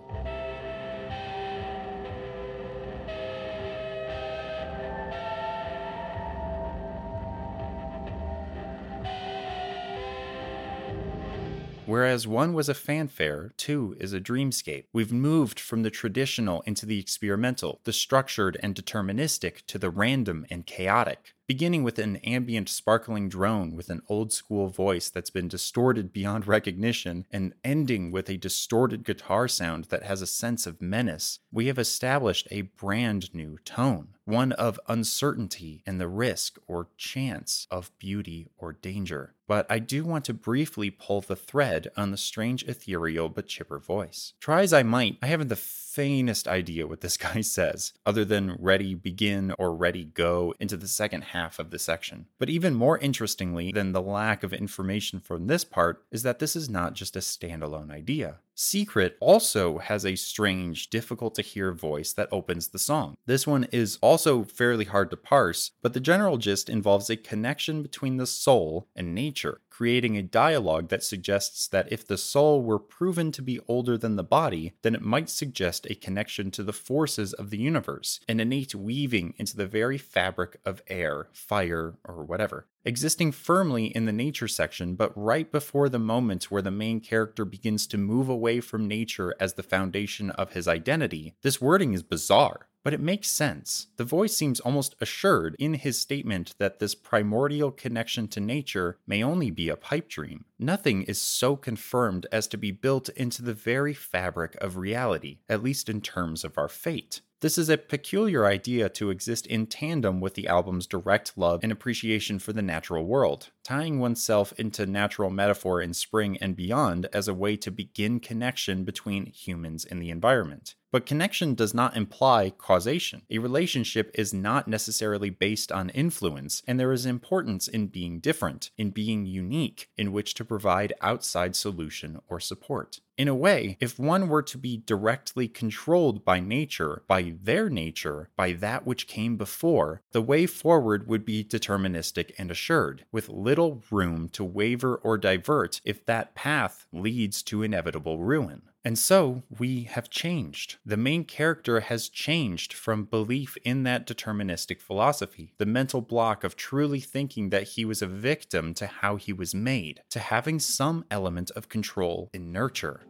[11.86, 14.84] Whereas one was a fanfare, two is a dreamscape.
[14.94, 20.46] We've moved from the traditional into the experimental, the structured and deterministic to the random
[20.48, 21.34] and chaotic.
[21.46, 26.46] Beginning with an ambient sparkling drone with an old school voice that's been distorted beyond
[26.46, 31.66] recognition, and ending with a distorted guitar sound that has a sense of menace, we
[31.66, 37.90] have established a brand new tone, one of uncertainty and the risk or chance of
[37.98, 39.34] beauty or danger.
[39.46, 43.78] But I do want to briefly pull the thread on the strange ethereal but chipper
[43.78, 44.32] voice.
[44.40, 48.56] Try as I might, I haven't the faintest idea what this guy says, other than
[48.58, 52.26] ready begin or ready go into the second half of the section.
[52.38, 56.56] But even more interestingly than the lack of information from this part is that this
[56.56, 58.38] is not just a standalone idea.
[58.56, 63.16] Secret also has a strange, difficult to hear voice that opens the song.
[63.26, 67.82] This one is also fairly hard to parse, but the general gist involves a connection
[67.82, 72.78] between the soul and nature, creating a dialogue that suggests that if the soul were
[72.78, 76.72] proven to be older than the body, then it might suggest a connection to the
[76.72, 82.24] forces of the universe, an innate weaving into the very fabric of air, fire, or
[82.24, 87.00] whatever existing firmly in the nature section, but right before the moment where the main
[87.00, 91.94] character begins to move away from nature as the foundation of his identity, this wording
[91.94, 92.68] is bizarre.
[92.84, 93.86] But it makes sense.
[93.96, 99.24] The voice seems almost assured in his statement that this primordial connection to nature may
[99.24, 100.44] only be a pipe dream.
[100.58, 105.62] Nothing is so confirmed as to be built into the very fabric of reality, at
[105.62, 107.22] least in terms of our fate.
[107.40, 111.70] This is a peculiar idea to exist in tandem with the album's direct love and
[111.70, 117.28] appreciation for the natural world, tying oneself into natural metaphor in spring and beyond as
[117.28, 120.74] a way to begin connection between humans and the environment.
[120.94, 123.22] But connection does not imply causation.
[123.28, 128.70] A relationship is not necessarily based on influence, and there is importance in being different,
[128.78, 133.00] in being unique, in which to provide outside solution or support.
[133.18, 138.30] In a way, if one were to be directly controlled by nature, by their nature,
[138.36, 143.82] by that which came before, the way forward would be deterministic and assured, with little
[143.90, 148.62] room to waver or divert if that path leads to inevitable ruin.
[148.86, 150.76] And so we have changed.
[150.84, 156.54] The main character has changed from belief in that deterministic philosophy, the mental block of
[156.54, 161.06] truly thinking that he was a victim to how he was made, to having some
[161.10, 163.00] element of control in nurture.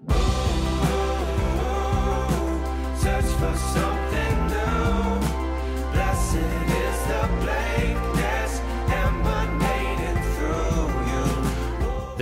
[2.96, 3.34] Search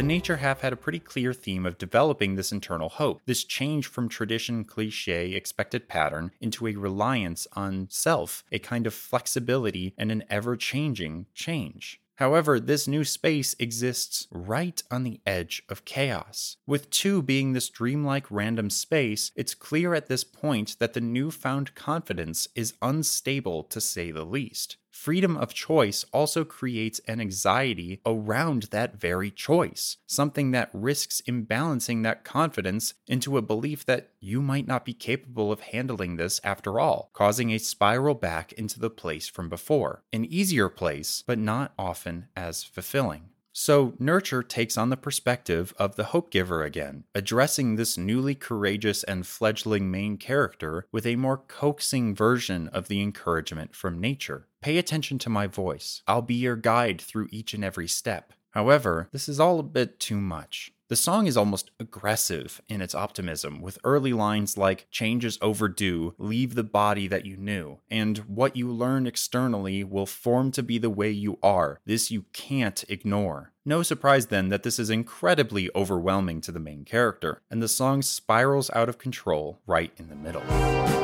[0.03, 3.86] The nature half had a pretty clear theme of developing this internal hope, this change
[3.86, 10.11] from tradition, cliche, expected pattern into a reliance on self, a kind of flexibility and
[10.11, 12.00] an ever changing change.
[12.16, 16.57] However, this new space exists right on the edge of chaos.
[16.66, 21.76] With 2 being this dreamlike random space, it's clear at this point that the newfound
[21.76, 24.78] confidence is unstable to say the least.
[24.93, 32.03] Freedom of choice also creates an anxiety around that very choice, something that risks imbalancing
[32.03, 36.78] that confidence into a belief that you might not be capable of handling this after
[36.78, 40.03] all, causing a spiral back into the place from before.
[40.12, 43.32] An easier place, but not often as fulfilling.
[43.55, 49.05] So, Nurture takes on the perspective of the Hope Giver again, addressing this newly courageous
[49.05, 54.48] and fledgling main character with a more coaxing version of the encouragement from nature.
[54.62, 56.03] Pay attention to my voice.
[56.07, 58.32] I'll be your guide through each and every step.
[58.53, 60.72] However, this is all a bit too much.
[60.93, 66.14] The song is almost aggressive in its optimism, with early lines like change is overdue,
[66.18, 70.76] leave the body that you knew, and what you learn externally will form to be
[70.76, 71.80] the way you are.
[71.86, 73.55] This you can't ignore.
[73.64, 78.03] No surprise then that this is incredibly overwhelming to the main character, and the song
[78.03, 81.01] spirals out of control right in the middle.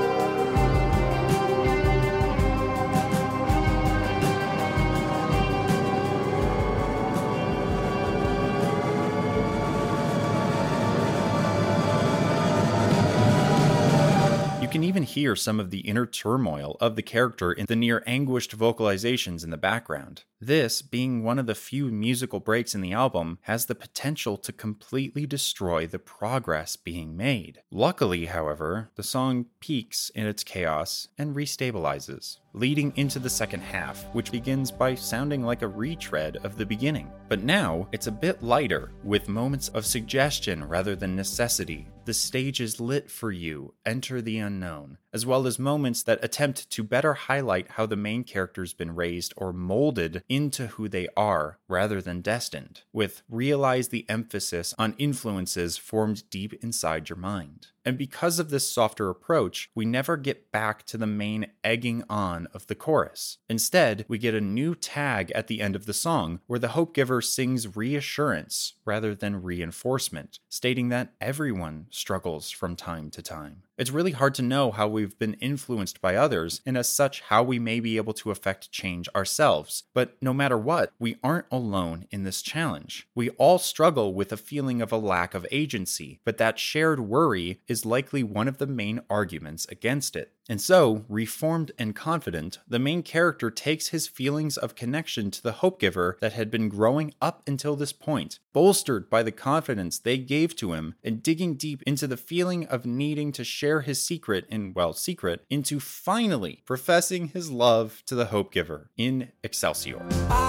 [15.19, 19.51] Hear some of the inner turmoil of the character in the near anguished vocalizations in
[19.51, 20.23] the background.
[20.41, 24.53] This, being one of the few musical breaks in the album, has the potential to
[24.53, 27.61] completely destroy the progress being made.
[27.73, 34.05] Luckily, however, the song peaks in its chaos and restabilizes, leading into the second half,
[34.14, 37.11] which begins by sounding like a retread of the beginning.
[37.29, 41.89] But now it's a bit lighter, with moments of suggestion rather than necessity.
[42.05, 46.70] The stage is lit for you, enter the unknown, as well as moments that attempt
[46.70, 51.59] to better highlight how the main character's been raised or molded into who they are
[51.68, 57.68] rather than destined, with realize the emphasis on influences formed deep inside your mind.
[57.84, 62.46] And because of this softer approach, we never get back to the main egging on
[62.52, 63.38] of the chorus.
[63.48, 66.92] Instead, we get a new tag at the end of the song where the Hope
[66.92, 73.62] Giver sings reassurance rather than reinforcement, stating that everyone struggles from time to time.
[73.79, 77.45] It's really hard to know how we've been influenced by others, and as such, how
[77.45, 79.85] we may be able to affect change ourselves.
[79.95, 83.07] But no matter what, we aren't alone in this challenge.
[83.14, 87.61] We all struggle with a feeling of a lack of agency, but that shared worry
[87.68, 90.33] is likely one of the main arguments against it.
[90.49, 95.53] And so, reformed and confident, the main character takes his feelings of connection to the
[95.53, 100.16] Hope Giver that had been growing up until this point, bolstered by the confidence they
[100.16, 104.46] gave to him, and digging deep into the feeling of needing to share his secret
[104.49, 110.07] in, well, secret, into finally professing his love to the Hope Giver in Excelsior.
[110.30, 110.47] I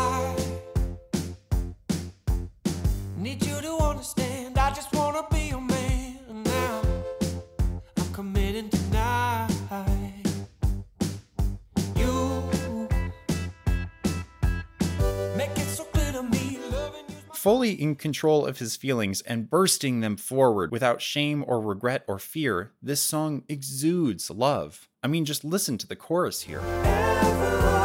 [17.50, 22.20] Fully in control of his feelings and bursting them forward without shame or regret or
[22.20, 24.88] fear, this song exudes love.
[25.02, 26.60] I mean, just listen to the chorus here.
[26.60, 27.79] Ever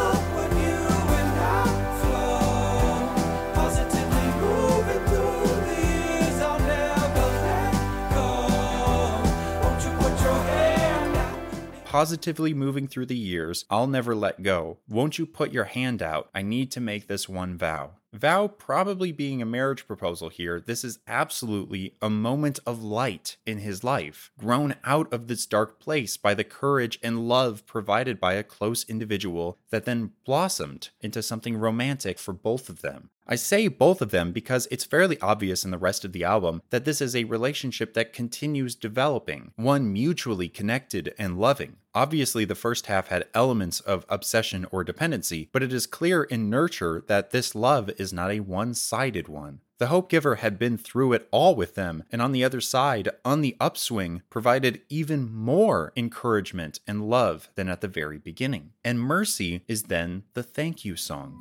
[11.95, 14.78] Positively moving through the years, I'll never let go.
[14.88, 16.28] Won't you put your hand out?
[16.34, 17.92] I need to make this one vow.
[18.12, 23.59] Vow probably being a marriage proposal here, this is absolutely a moment of light in
[23.59, 28.34] his life, grown out of this dark place by the courage and love provided by
[28.34, 33.11] a close individual that then blossomed into something romantic for both of them.
[33.26, 36.60] I say both of them because it's fairly obvious in the rest of the album
[36.70, 41.76] that this is a relationship that continues developing, one mutually connected and loving.
[41.94, 46.50] Obviously, the first half had elements of obsession or dependency, but it is clear in
[46.50, 49.60] Nurture that this love is not a one sided one.
[49.78, 53.08] The Hope Giver had been through it all with them, and on the other side,
[53.24, 58.70] on the upswing, provided even more encouragement and love than at the very beginning.
[58.84, 61.40] And Mercy is then the thank you song.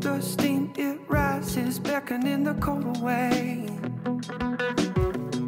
[0.00, 0.20] The
[1.56, 3.66] rises, beckoning the cold away.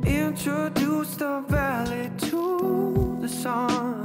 [0.06, 4.02] Introduce the valley to the sun.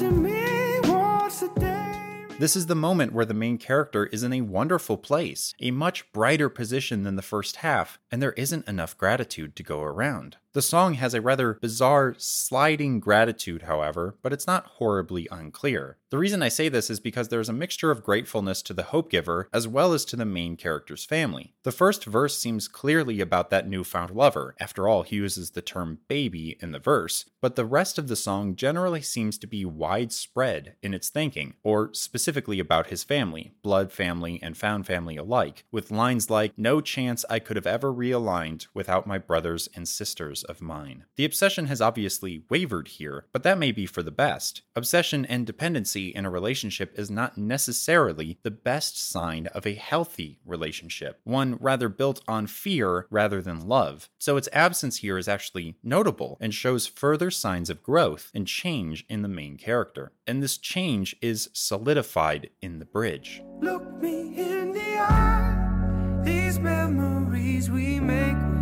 [0.00, 2.24] Me once a day.
[2.38, 6.10] This is the moment where the main character is in a wonderful place, a much
[6.12, 10.36] brighter position than the first half, and there isn't enough gratitude to go around.
[10.56, 15.98] The song has a rather bizarre, sliding gratitude, however, but it's not horribly unclear.
[16.08, 19.10] The reason I say this is because there's a mixture of gratefulness to the Hope
[19.10, 21.52] Giver as well as to the main character's family.
[21.64, 25.98] The first verse seems clearly about that newfound lover, after all, he uses the term
[26.08, 30.76] baby in the verse, but the rest of the song generally seems to be widespread
[30.82, 35.90] in its thinking, or specifically about his family, blood family and found family alike, with
[35.90, 40.62] lines like, No chance I could have ever realigned without my brothers and sisters of
[40.62, 41.04] mine.
[41.16, 44.62] The obsession has obviously wavered here, but that may be for the best.
[44.74, 50.40] Obsession and dependency in a relationship is not necessarily the best sign of a healthy
[50.44, 54.08] relationship, one rather built on fear rather than love.
[54.18, 59.04] So its absence here is actually notable and shows further signs of growth and change
[59.08, 60.12] in the main character.
[60.26, 63.42] And this change is solidified in the bridge.
[63.60, 66.22] Look me in the eye.
[66.24, 68.55] These memories we make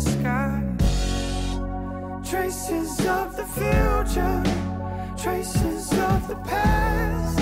[0.00, 0.62] sky.
[2.24, 4.42] Traces of the future,
[5.16, 7.38] traces of the past.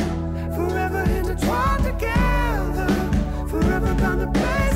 [0.57, 2.89] Forever intertwined together,
[3.49, 4.68] forever bound to alive.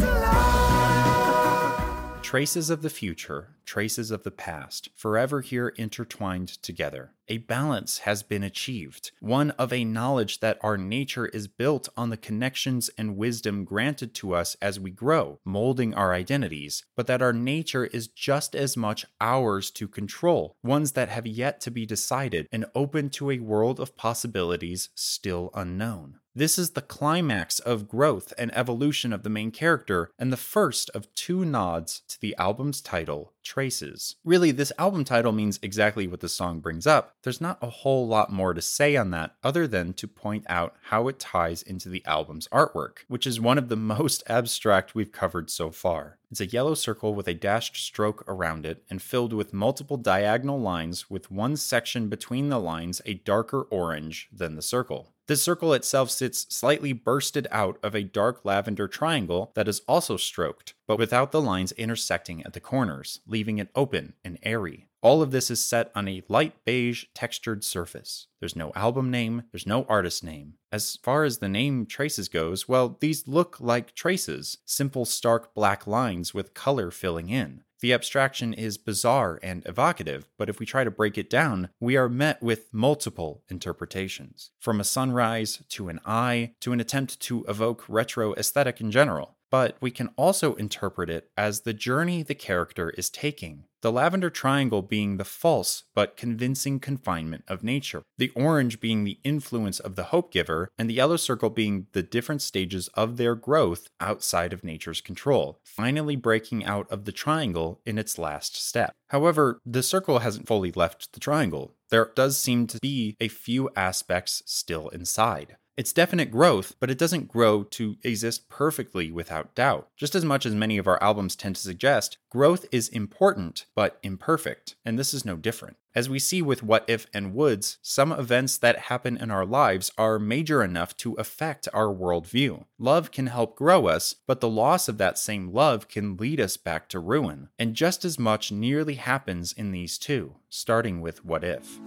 [2.33, 7.12] Traces of the future, traces of the past, forever here intertwined together.
[7.28, 12.09] A balance has been achieved, one of a knowledge that our nature is built on
[12.09, 17.20] the connections and wisdom granted to us as we grow, molding our identities, but that
[17.20, 21.85] our nature is just as much ours to control, ones that have yet to be
[21.85, 26.18] decided and open to a world of possibilities still unknown.
[26.35, 30.89] This is the climax of growth and evolution of the main character, and the first
[30.95, 34.16] of two nods to the album's title, Traces.
[34.24, 37.14] Really, this album title means exactly what the song brings up.
[37.22, 40.74] There's not a whole lot more to say on that other than to point out
[40.84, 45.12] how it ties into the album's artwork, which is one of the most abstract we've
[45.12, 46.18] covered so far.
[46.30, 50.59] It's a yellow circle with a dashed stroke around it and filled with multiple diagonal
[50.59, 55.12] lines, with one section between the lines a darker orange than the circle.
[55.26, 60.16] The circle itself sits slightly bursted out of a dark lavender triangle that is also
[60.16, 64.89] stroked, but without the lines intersecting at the corners, leaving it open and airy.
[65.03, 68.28] All of this is set on a light beige textured surface.
[68.39, 70.55] There's no album name, there's no artist name.
[70.70, 75.87] As far as the name Traces goes, well, these look like traces, simple stark black
[75.89, 77.64] lines with color filling in.
[77.80, 81.97] The abstraction is bizarre and evocative, but if we try to break it down, we
[81.97, 84.53] are met with multiple interpretations.
[84.61, 89.37] From a sunrise to an eye to an attempt to evoke retro aesthetic in general.
[89.53, 93.64] But we can also interpret it as the journey the character is taking.
[93.82, 99.18] The lavender triangle being the false but convincing confinement of nature, the orange being the
[99.24, 103.34] influence of the hope giver, and the yellow circle being the different stages of their
[103.34, 108.94] growth outside of nature's control, finally breaking out of the triangle in its last step.
[109.09, 111.74] However, the circle hasn't fully left the triangle.
[111.90, 115.57] There does seem to be a few aspects still inside.
[115.75, 119.89] It's definite growth, but it doesn't grow to exist perfectly without doubt.
[119.97, 123.99] Just as much as many of our albums tend to suggest, growth is important, but
[124.03, 125.79] imperfect, and this is no different.
[125.95, 129.91] As we see with What If and Woods, some events that happen in our lives
[129.97, 132.64] are major enough to affect our worldview.
[132.79, 136.59] Love can help grow us, but the loss of that same love can lead us
[136.59, 137.49] back to ruin.
[137.59, 141.79] And just as much nearly happens in these two, starting with What If.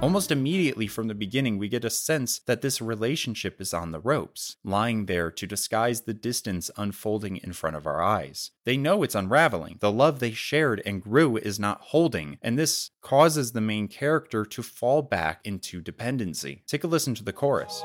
[0.00, 3.98] Almost immediately from the beginning, we get a sense that this relationship is on the
[3.98, 8.52] ropes, lying there to disguise the distance unfolding in front of our eyes.
[8.64, 9.78] They know it's unraveling.
[9.80, 14.44] The love they shared and grew is not holding, and this causes the main character
[14.44, 16.62] to fall back into dependency.
[16.68, 17.82] Take a listen to the chorus.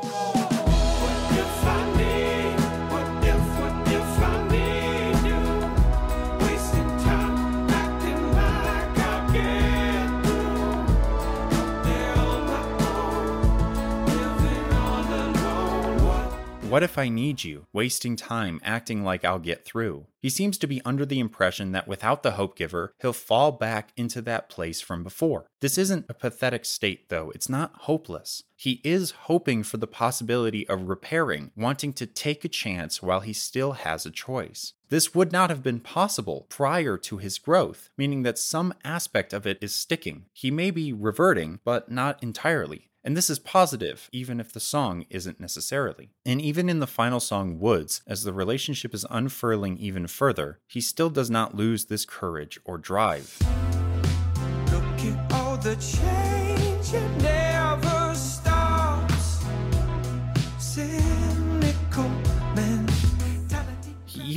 [16.73, 17.67] What if I need you?
[17.71, 20.07] Wasting time acting like I'll get through.
[20.19, 23.91] He seems to be under the impression that without the hope giver, he'll fall back
[23.95, 25.45] into that place from before.
[25.61, 27.29] This isn't a pathetic state, though.
[27.35, 28.41] It's not hopeless.
[28.55, 33.33] He is hoping for the possibility of repairing, wanting to take a chance while he
[33.33, 34.73] still has a choice.
[34.89, 39.45] This would not have been possible prior to his growth, meaning that some aspect of
[39.45, 40.25] it is sticking.
[40.33, 42.89] He may be reverting, but not entirely.
[43.05, 46.11] And this is positive, even if the song isn't necessarily.
[46.25, 50.79] And even in the final song, Woods, as the relationship is unfurling even further, he
[50.79, 53.37] still does not lose this courage or drive.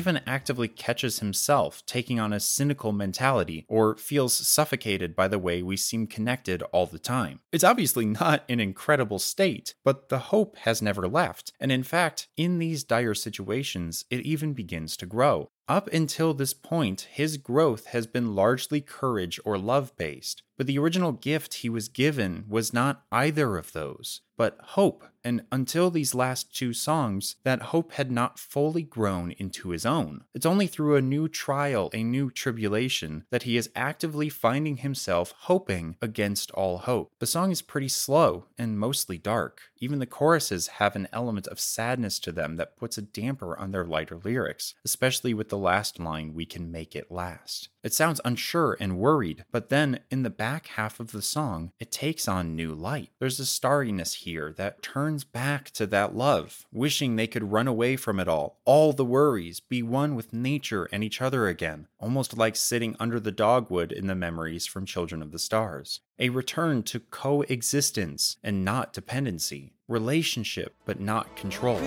[0.07, 5.65] Even actively catches himself taking on a cynical mentality or feels suffocated by the way
[5.65, 7.41] we seem connected all the time.
[7.51, 11.51] It's obviously not an incredible state, but the hope has never left.
[11.59, 15.49] And in fact, in these dire situations, it even begins to grow.
[15.69, 20.79] Up until this point, his growth has been largely courage or love based, but the
[20.79, 25.05] original gift he was given was not either of those, but hope.
[25.25, 30.23] And until these last two songs, that hope had not fully grown into his own.
[30.35, 35.35] It's only through a new trial, a new tribulation, that he is actively finding himself
[35.37, 37.11] hoping against all hope.
[37.19, 39.63] The song is pretty slow and mostly dark.
[39.79, 43.73] Even the choruses have an element of sadness to them that puts a damper on
[43.73, 47.69] their lighter lyrics, especially with the last line, We can make it last.
[47.83, 51.91] It sounds unsure and worried, but then in the back half of the song, it
[51.91, 53.11] takes on new light.
[53.19, 57.97] There's a starriness here that turns back to that love, wishing they could run away
[57.97, 62.37] from it all, all the worries, be one with nature and each other again, almost
[62.37, 66.01] like sitting under the dogwood in the memories from Children of the Stars.
[66.19, 71.81] A return to coexistence and not dependency, relationship but not control.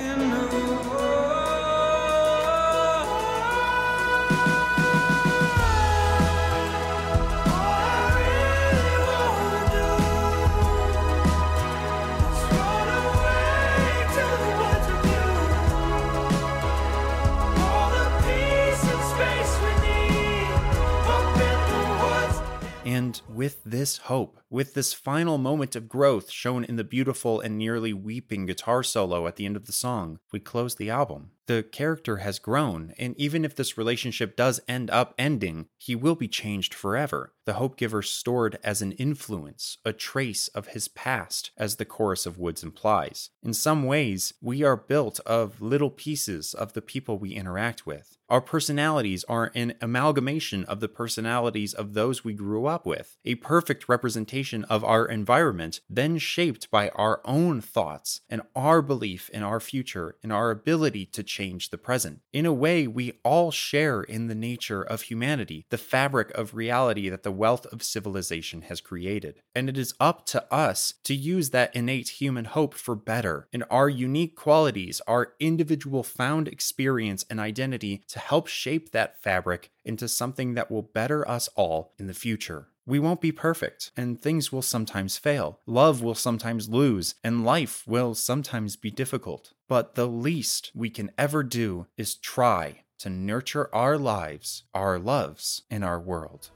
[23.40, 27.94] With this hope, with this final moment of growth shown in the beautiful and nearly
[27.94, 31.32] weeping guitar solo at the end of the song, we close the album.
[31.46, 36.16] The character has grown, and even if this relationship does end up ending, he will
[36.16, 37.32] be changed forever.
[37.50, 42.28] The Hope Giver stored as an influence, a trace of his past, as the chorus
[42.28, 43.32] of Woods implies.
[43.42, 48.20] In some ways, we are built of little pieces of the people we interact with.
[48.30, 53.34] Our personalities are an amalgamation of the personalities of those we grew up with, a
[53.36, 59.42] perfect representation of our environment, then shaped by our own thoughts and our belief in
[59.42, 62.20] our future and our ability to change the present.
[62.32, 67.10] In a way, we all share in the nature of humanity, the fabric of reality
[67.10, 69.42] that the wealth of civilization has created.
[69.56, 73.64] And it is up to us to use that innate human hope for better, and
[73.72, 80.08] our unique qualities, our individual found experience and identity to help shape that fabric into
[80.08, 82.68] something that will better us all in the future.
[82.86, 85.60] We won't be perfect, and things will sometimes fail.
[85.68, 89.54] Love will sometimes lose, and life will sometimes be difficult.
[89.68, 95.62] But the least we can ever do is try to nurture our lives, our loves,
[95.70, 96.50] and our world.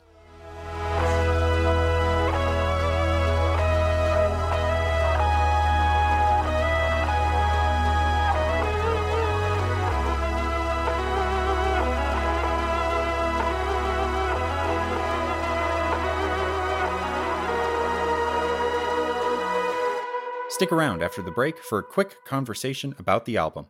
[20.53, 23.65] Stick around after the break for a quick conversation about the album.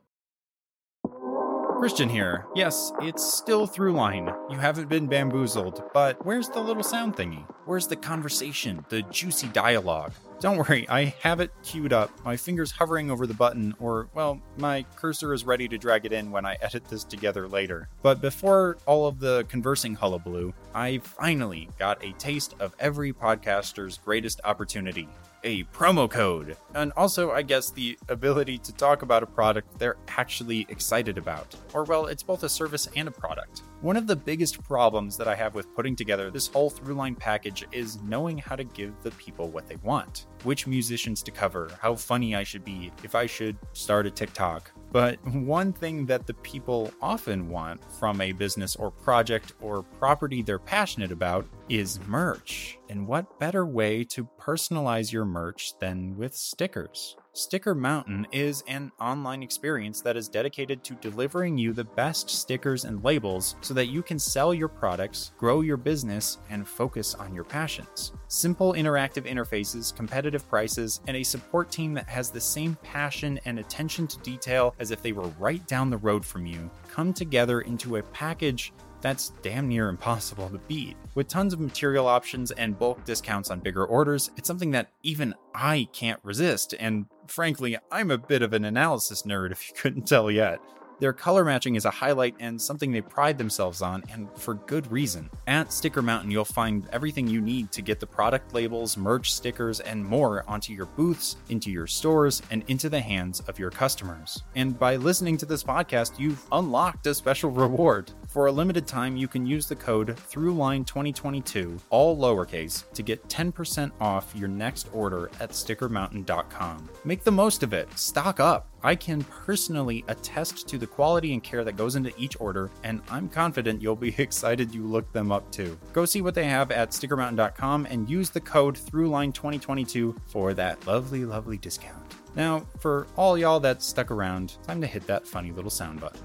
[1.79, 2.45] Christian here.
[2.55, 4.35] Yes, it's still Throughline.
[4.51, 7.45] You haven't been bamboozled, but where's the little sound thingy?
[7.63, 10.11] Where's the conversation, the juicy dialogue?
[10.41, 12.11] Don't worry, I have it queued up.
[12.25, 16.11] My finger's hovering over the button, or, well, my cursor is ready to drag it
[16.11, 17.87] in when I edit this together later.
[18.01, 23.99] But before all of the conversing hullabaloo, I finally got a taste of every podcaster's
[23.99, 25.07] greatest opportunity
[25.43, 26.57] a promo code.
[26.75, 31.55] And also, I guess, the ability to talk about a product they're actually excited about.
[31.73, 33.63] Or, well, it's both a service and a product.
[33.81, 37.65] One of the biggest problems that I have with putting together this whole Throughline package
[37.71, 40.27] is knowing how to give the people what they want.
[40.43, 44.71] Which musicians to cover, how funny I should be, if I should start a TikTok.
[44.93, 50.43] But one thing that the people often want from a business or project or property
[50.43, 52.77] they're passionate about is merch.
[52.89, 57.15] And what better way to personalize your merch than with stickers?
[57.35, 62.85] Sticker Mountain is an online experience that is dedicated to delivering you the best stickers
[62.85, 67.33] and labels so that you can sell your products, grow your business, and focus on
[67.33, 68.11] your passions.
[68.27, 73.57] Simple interactive interfaces, competitive prices, and a support team that has the same passion and
[73.57, 77.61] attention to detail as if they were right down the road from you come together
[77.61, 78.73] into a package
[79.03, 80.95] that's damn near impossible to beat.
[81.13, 85.35] With tons of material options and bulk discounts on bigger orders, it's something that even
[85.53, 90.07] I can't resist, and frankly, I'm a bit of an analysis nerd if you couldn't
[90.07, 90.59] tell yet.
[91.03, 94.89] Their color matching is a highlight and something they pride themselves on, and for good
[94.89, 95.29] reason.
[95.47, 99.81] At Sticker Mountain, you'll find everything you need to get the product labels, merch, stickers,
[99.81, 104.43] and more onto your booths, into your stores, and into the hands of your customers.
[104.55, 108.11] And by listening to this podcast, you've unlocked a special reward.
[108.29, 113.91] For a limited time, you can use the code THROUGHLINE2022, all lowercase, to get 10%
[113.99, 116.89] off your next order at stickermountain.com.
[117.03, 117.89] Make the most of it.
[117.99, 118.72] Stock up.
[118.83, 123.01] I can personally attest to the quality and care that goes into each order, and
[123.09, 125.77] I'm confident you'll be excited you looked them up too.
[125.93, 131.25] Go see what they have at stickermountain.com and use the code THROUGHLINE2022 for that lovely,
[131.25, 132.03] lovely discount.
[132.35, 136.19] Now, for all y'all that stuck around, time to hit that funny little sound button.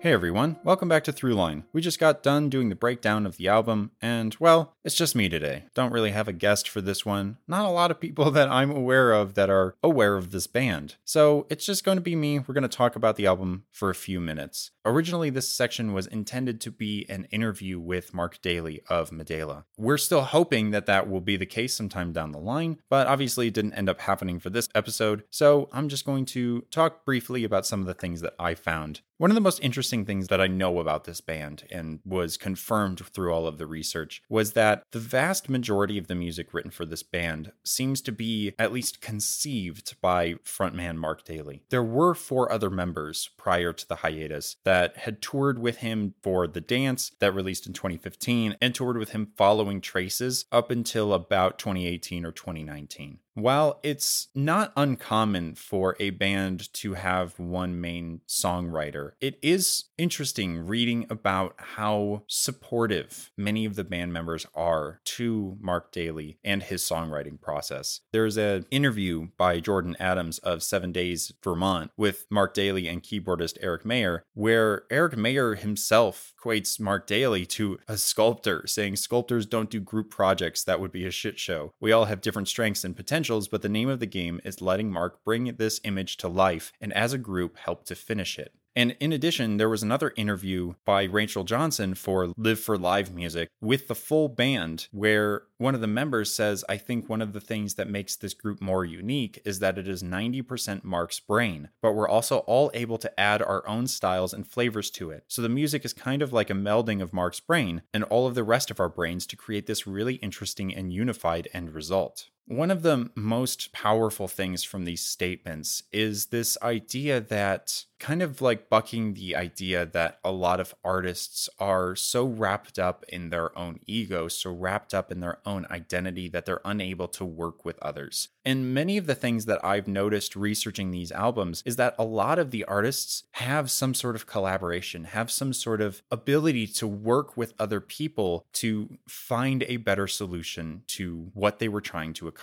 [0.00, 1.64] Hey everyone, welcome back to Throughline.
[1.72, 5.28] We just got done doing the breakdown of the album, and well, it's just me
[5.28, 5.64] today.
[5.74, 7.38] Don't really have a guest for this one.
[7.48, 10.94] Not a lot of people that I'm aware of that are aware of this band.
[11.04, 12.38] So it's just going to be me.
[12.38, 14.70] We're going to talk about the album for a few minutes.
[14.84, 19.64] Originally, this section was intended to be an interview with Mark Daly of Madaila.
[19.76, 23.48] We're still hoping that that will be the case sometime down the line, but obviously
[23.48, 25.24] it didn't end up happening for this episode.
[25.30, 29.00] So I'm just going to talk briefly about some of the things that I found
[29.18, 33.04] one of the most interesting things that I know about this band and was confirmed
[33.04, 36.86] through all of the research was that the vast majority of the music written for
[36.86, 41.64] this band seems to be at least conceived by frontman Mark Daly.
[41.70, 46.46] There were four other members prior to the hiatus that had toured with him for
[46.46, 51.58] The Dance that released in 2015 and toured with him following Traces up until about
[51.58, 53.18] 2018 or 2019.
[53.38, 60.66] While it's not uncommon for a band to have one main songwriter, it is interesting
[60.66, 66.82] reading about how supportive many of the band members are to Mark Daly and his
[66.82, 68.00] songwriting process.
[68.10, 73.56] There's an interview by Jordan Adams of Seven Days Vermont with Mark Daly and keyboardist
[73.60, 79.70] Eric Mayer, where Eric Mayer himself equates Mark Daly to a sculptor, saying sculptors don't
[79.70, 81.72] do group projects, that would be a shit show.
[81.80, 84.90] We all have different strengths and potentials, but the name of the game is letting
[84.90, 88.52] Mark bring this image to life and as a group help to finish it.
[88.78, 93.48] And in addition, there was another interview by Rachel Johnson for Live for Live Music
[93.60, 97.40] with the full band, where one of the members says, I think one of the
[97.40, 101.94] things that makes this group more unique is that it is 90% Mark's brain, but
[101.94, 105.24] we're also all able to add our own styles and flavors to it.
[105.26, 108.36] So the music is kind of like a melding of Mark's brain and all of
[108.36, 112.28] the rest of our brains to create this really interesting and unified end result.
[112.48, 118.40] One of the most powerful things from these statements is this idea that kind of
[118.40, 123.56] like bucking the idea that a lot of artists are so wrapped up in their
[123.58, 127.78] own ego, so wrapped up in their own identity that they're unable to work with
[127.80, 128.28] others.
[128.44, 132.38] And many of the things that I've noticed researching these albums is that a lot
[132.38, 137.36] of the artists have some sort of collaboration, have some sort of ability to work
[137.36, 142.37] with other people to find a better solution to what they were trying to accomplish.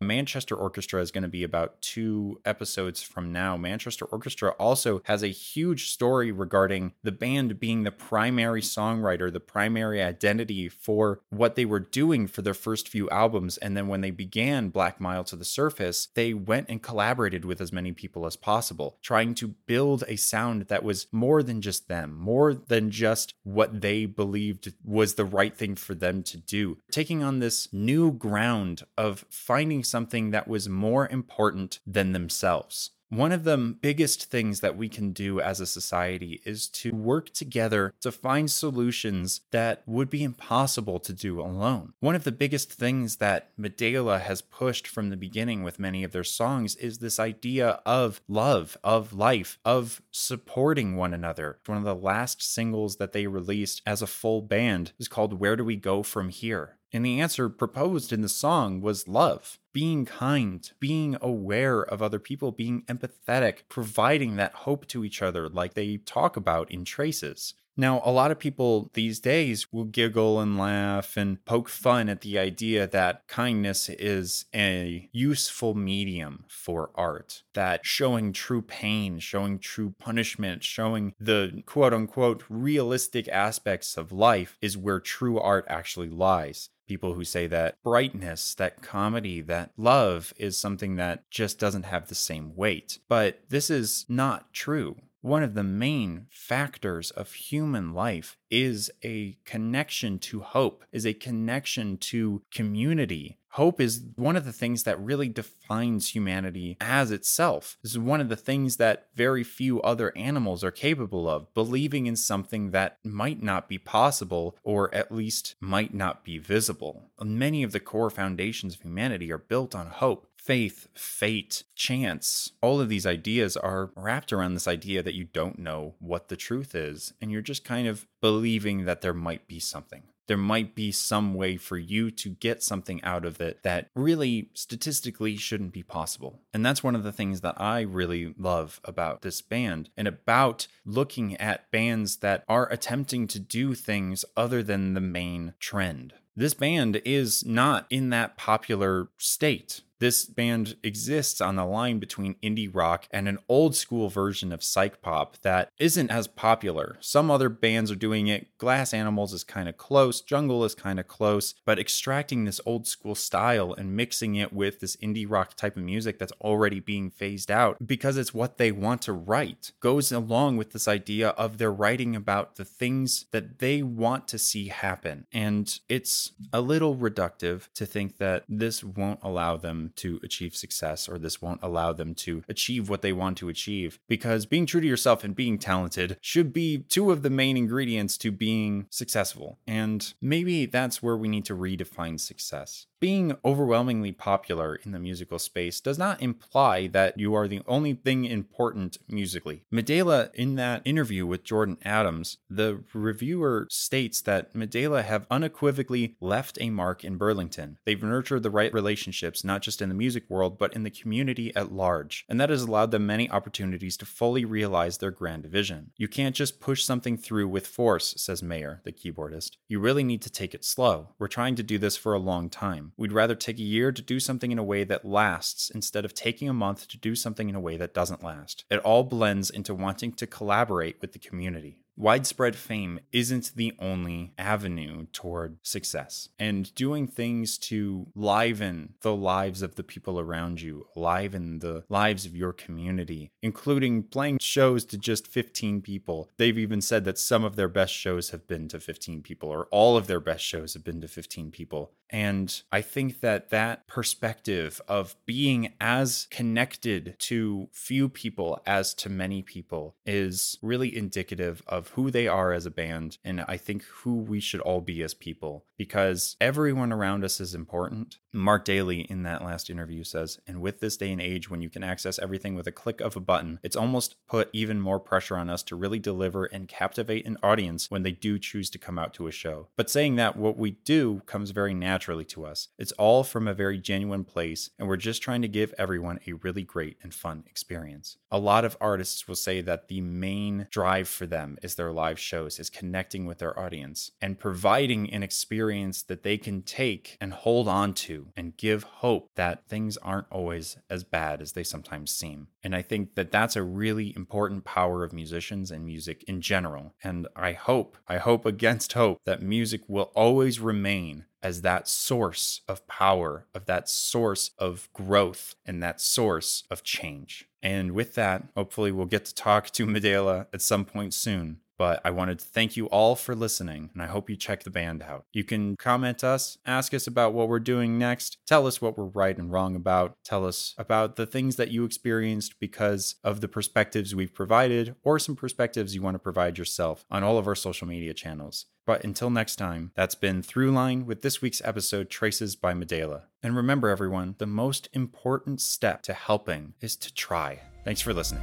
[0.00, 3.56] Manchester Orchestra is going to be about two episodes from now.
[3.56, 9.40] Manchester Orchestra also has a huge story regarding the band being the primary songwriter, the
[9.40, 13.56] primary identity for what they were doing for their first few albums.
[13.58, 17.60] And then when they began Black Mile to the Surface, they went and collaborated with
[17.60, 21.88] as many people as possible, trying to build a sound that was more than just
[21.88, 26.78] them, more than just what they believed was the right thing for them to do.
[26.90, 32.90] Taking on this new ground of finding something that was more important than themselves.
[33.10, 37.30] One of the biggest things that we can do as a society is to work
[37.30, 41.92] together to find solutions that would be impossible to do alone.
[42.00, 46.10] One of the biggest things that Madaila has pushed from the beginning with many of
[46.10, 51.58] their songs is this idea of love, of life, of supporting one another.
[51.66, 55.54] One of the last singles that they released as a full band is called Where
[55.54, 56.78] Do We Go From Here?
[56.94, 62.20] And the answer proposed in the song was love, being kind, being aware of other
[62.20, 67.54] people, being empathetic, providing that hope to each other, like they talk about in Traces.
[67.76, 72.20] Now, a lot of people these days will giggle and laugh and poke fun at
[72.20, 79.58] the idea that kindness is a useful medium for art, that showing true pain, showing
[79.58, 86.08] true punishment, showing the quote unquote realistic aspects of life is where true art actually
[86.08, 91.84] lies people who say that brightness, that comedy, that love is something that just doesn't
[91.84, 92.98] have the same weight.
[93.08, 94.96] But this is not true.
[95.24, 101.14] One of the main factors of human life is a connection to hope, is a
[101.14, 103.38] connection to community.
[103.52, 107.78] Hope is one of the things that really defines humanity as itself.
[107.82, 112.04] This is one of the things that very few other animals are capable of, believing
[112.04, 117.04] in something that might not be possible or at least might not be visible.
[117.22, 122.78] Many of the core foundations of humanity are built on hope faith, fate, chance, all
[122.78, 126.74] of these ideas are wrapped around this idea that you don't know what the truth
[126.74, 127.14] is.
[127.20, 130.02] And you're just kind of believing that there might be something.
[130.26, 134.50] There might be some way for you to get something out of it that really
[134.54, 136.40] statistically shouldn't be possible.
[136.52, 140.66] And that's one of the things that I really love about this band and about
[140.84, 146.14] looking at bands that are attempting to do things other than the main trend.
[146.36, 149.82] This band is not in that popular state.
[150.04, 154.62] This band exists on the line between indie rock and an old school version of
[154.62, 156.98] psych pop that isn't as popular.
[157.00, 158.48] Some other bands are doing it.
[158.58, 162.86] Glass Animals is kind of close, Jungle is kind of close, but extracting this old
[162.86, 167.08] school style and mixing it with this indie rock type of music that's already being
[167.08, 171.56] phased out because it's what they want to write goes along with this idea of
[171.56, 175.26] they're writing about the things that they want to see happen.
[175.32, 181.08] And it's a little reductive to think that this won't allow them to achieve success
[181.08, 183.98] or this won't allow them to achieve what they want to achieve.
[184.08, 188.16] Because being true to yourself and being talented should be two of the main ingredients
[188.18, 189.58] to being successful.
[189.66, 195.38] And maybe that's where we need to redefine success being overwhelmingly popular in the musical
[195.38, 199.62] space does not imply that you are the only thing important musically.
[199.70, 206.56] Madaila, in that interview with Jordan Adams, the reviewer states that Madaila have unequivocally left
[206.62, 207.76] a mark in Burlington.
[207.84, 211.54] They've nurtured the right relationships, not just in the music world, but in the community
[211.54, 215.90] at large, and that has allowed them many opportunities to fully realize their grand vision.
[215.98, 219.58] You can't just push something through with force, says Mayer, the keyboardist.
[219.68, 221.10] You really need to take it slow.
[221.18, 222.92] We're trying to do this for a long time.
[222.96, 226.14] We'd rather take a year to do something in a way that lasts instead of
[226.14, 228.64] taking a month to do something in a way that doesn't last.
[228.70, 234.32] It all blends into wanting to collaborate with the community widespread fame isn't the only
[234.38, 236.28] avenue toward success.
[236.38, 242.26] And doing things to liven the lives of the people around you, liven the lives
[242.26, 246.30] of your community, including playing shows to just 15 people.
[246.36, 249.66] They've even said that some of their best shows have been to 15 people, or
[249.70, 251.92] all of their best shows have been to 15 people.
[252.10, 259.08] And I think that that perspective of being as connected to few people as to
[259.08, 263.58] many people is really indicative of of who they are as a band and I
[263.58, 268.18] think who we should all be as people because everyone around us is important.
[268.32, 271.68] Mark Daly in that last interview says, and with this day and age when you
[271.68, 275.36] can access everything with a click of a button, it's almost put even more pressure
[275.36, 278.98] on us to really deliver and captivate an audience when they do choose to come
[278.98, 279.68] out to a show.
[279.76, 282.68] But saying that, what we do comes very naturally to us.
[282.78, 286.32] It's all from a very genuine place, and we're just trying to give everyone a
[286.32, 288.16] really great and fun experience.
[288.30, 292.18] A lot of artists will say that the main drive for them is their live
[292.18, 297.32] shows, is connecting with their audience and providing an experience that they can take and
[297.32, 302.10] hold on to and give hope that things aren't always as bad as they sometimes
[302.10, 302.48] seem.
[302.62, 306.94] And I think that that's a really important power of musicians and music in general.
[307.02, 312.62] And I hope, I hope against hope that music will always remain as that source
[312.66, 317.46] of power, of that source of growth, and that source of change.
[317.62, 321.60] And with that, hopefully, we'll get to talk to Madaila at some point soon.
[321.76, 324.70] But I wanted to thank you all for listening, and I hope you check the
[324.70, 325.24] band out.
[325.32, 329.04] You can comment us, ask us about what we're doing next, tell us what we're
[329.04, 333.48] right and wrong about, tell us about the things that you experienced because of the
[333.48, 337.54] perspectives we've provided, or some perspectives you want to provide yourself on all of our
[337.54, 338.66] social media channels.
[338.86, 343.22] But until next time, that's been Throughline with this week's episode Traces by Madaila.
[343.42, 347.62] And remember, everyone, the most important step to helping is to try.
[347.84, 348.42] Thanks for listening.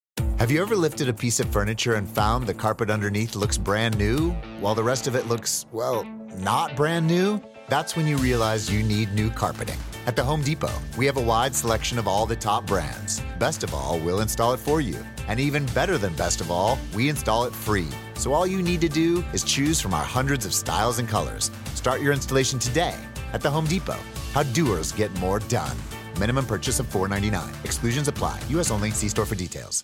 [0.41, 3.95] Have you ever lifted a piece of furniture and found the carpet underneath looks brand
[3.95, 6.03] new, while the rest of it looks, well,
[6.35, 7.39] not brand new?
[7.69, 9.77] That's when you realize you need new carpeting.
[10.07, 13.21] At the Home Depot, we have a wide selection of all the top brands.
[13.37, 14.97] Best of all, we'll install it for you.
[15.27, 17.89] And even better than best of all, we install it free.
[18.15, 21.51] So all you need to do is choose from our hundreds of styles and colors.
[21.75, 22.99] Start your installation today
[23.33, 23.99] at the Home Depot.
[24.33, 25.77] How doers get more done.
[26.19, 27.63] Minimum purchase of $4.99.
[27.63, 28.39] Exclusions apply.
[28.49, 28.71] U.S.
[28.71, 28.89] only.
[28.89, 29.83] See store for details.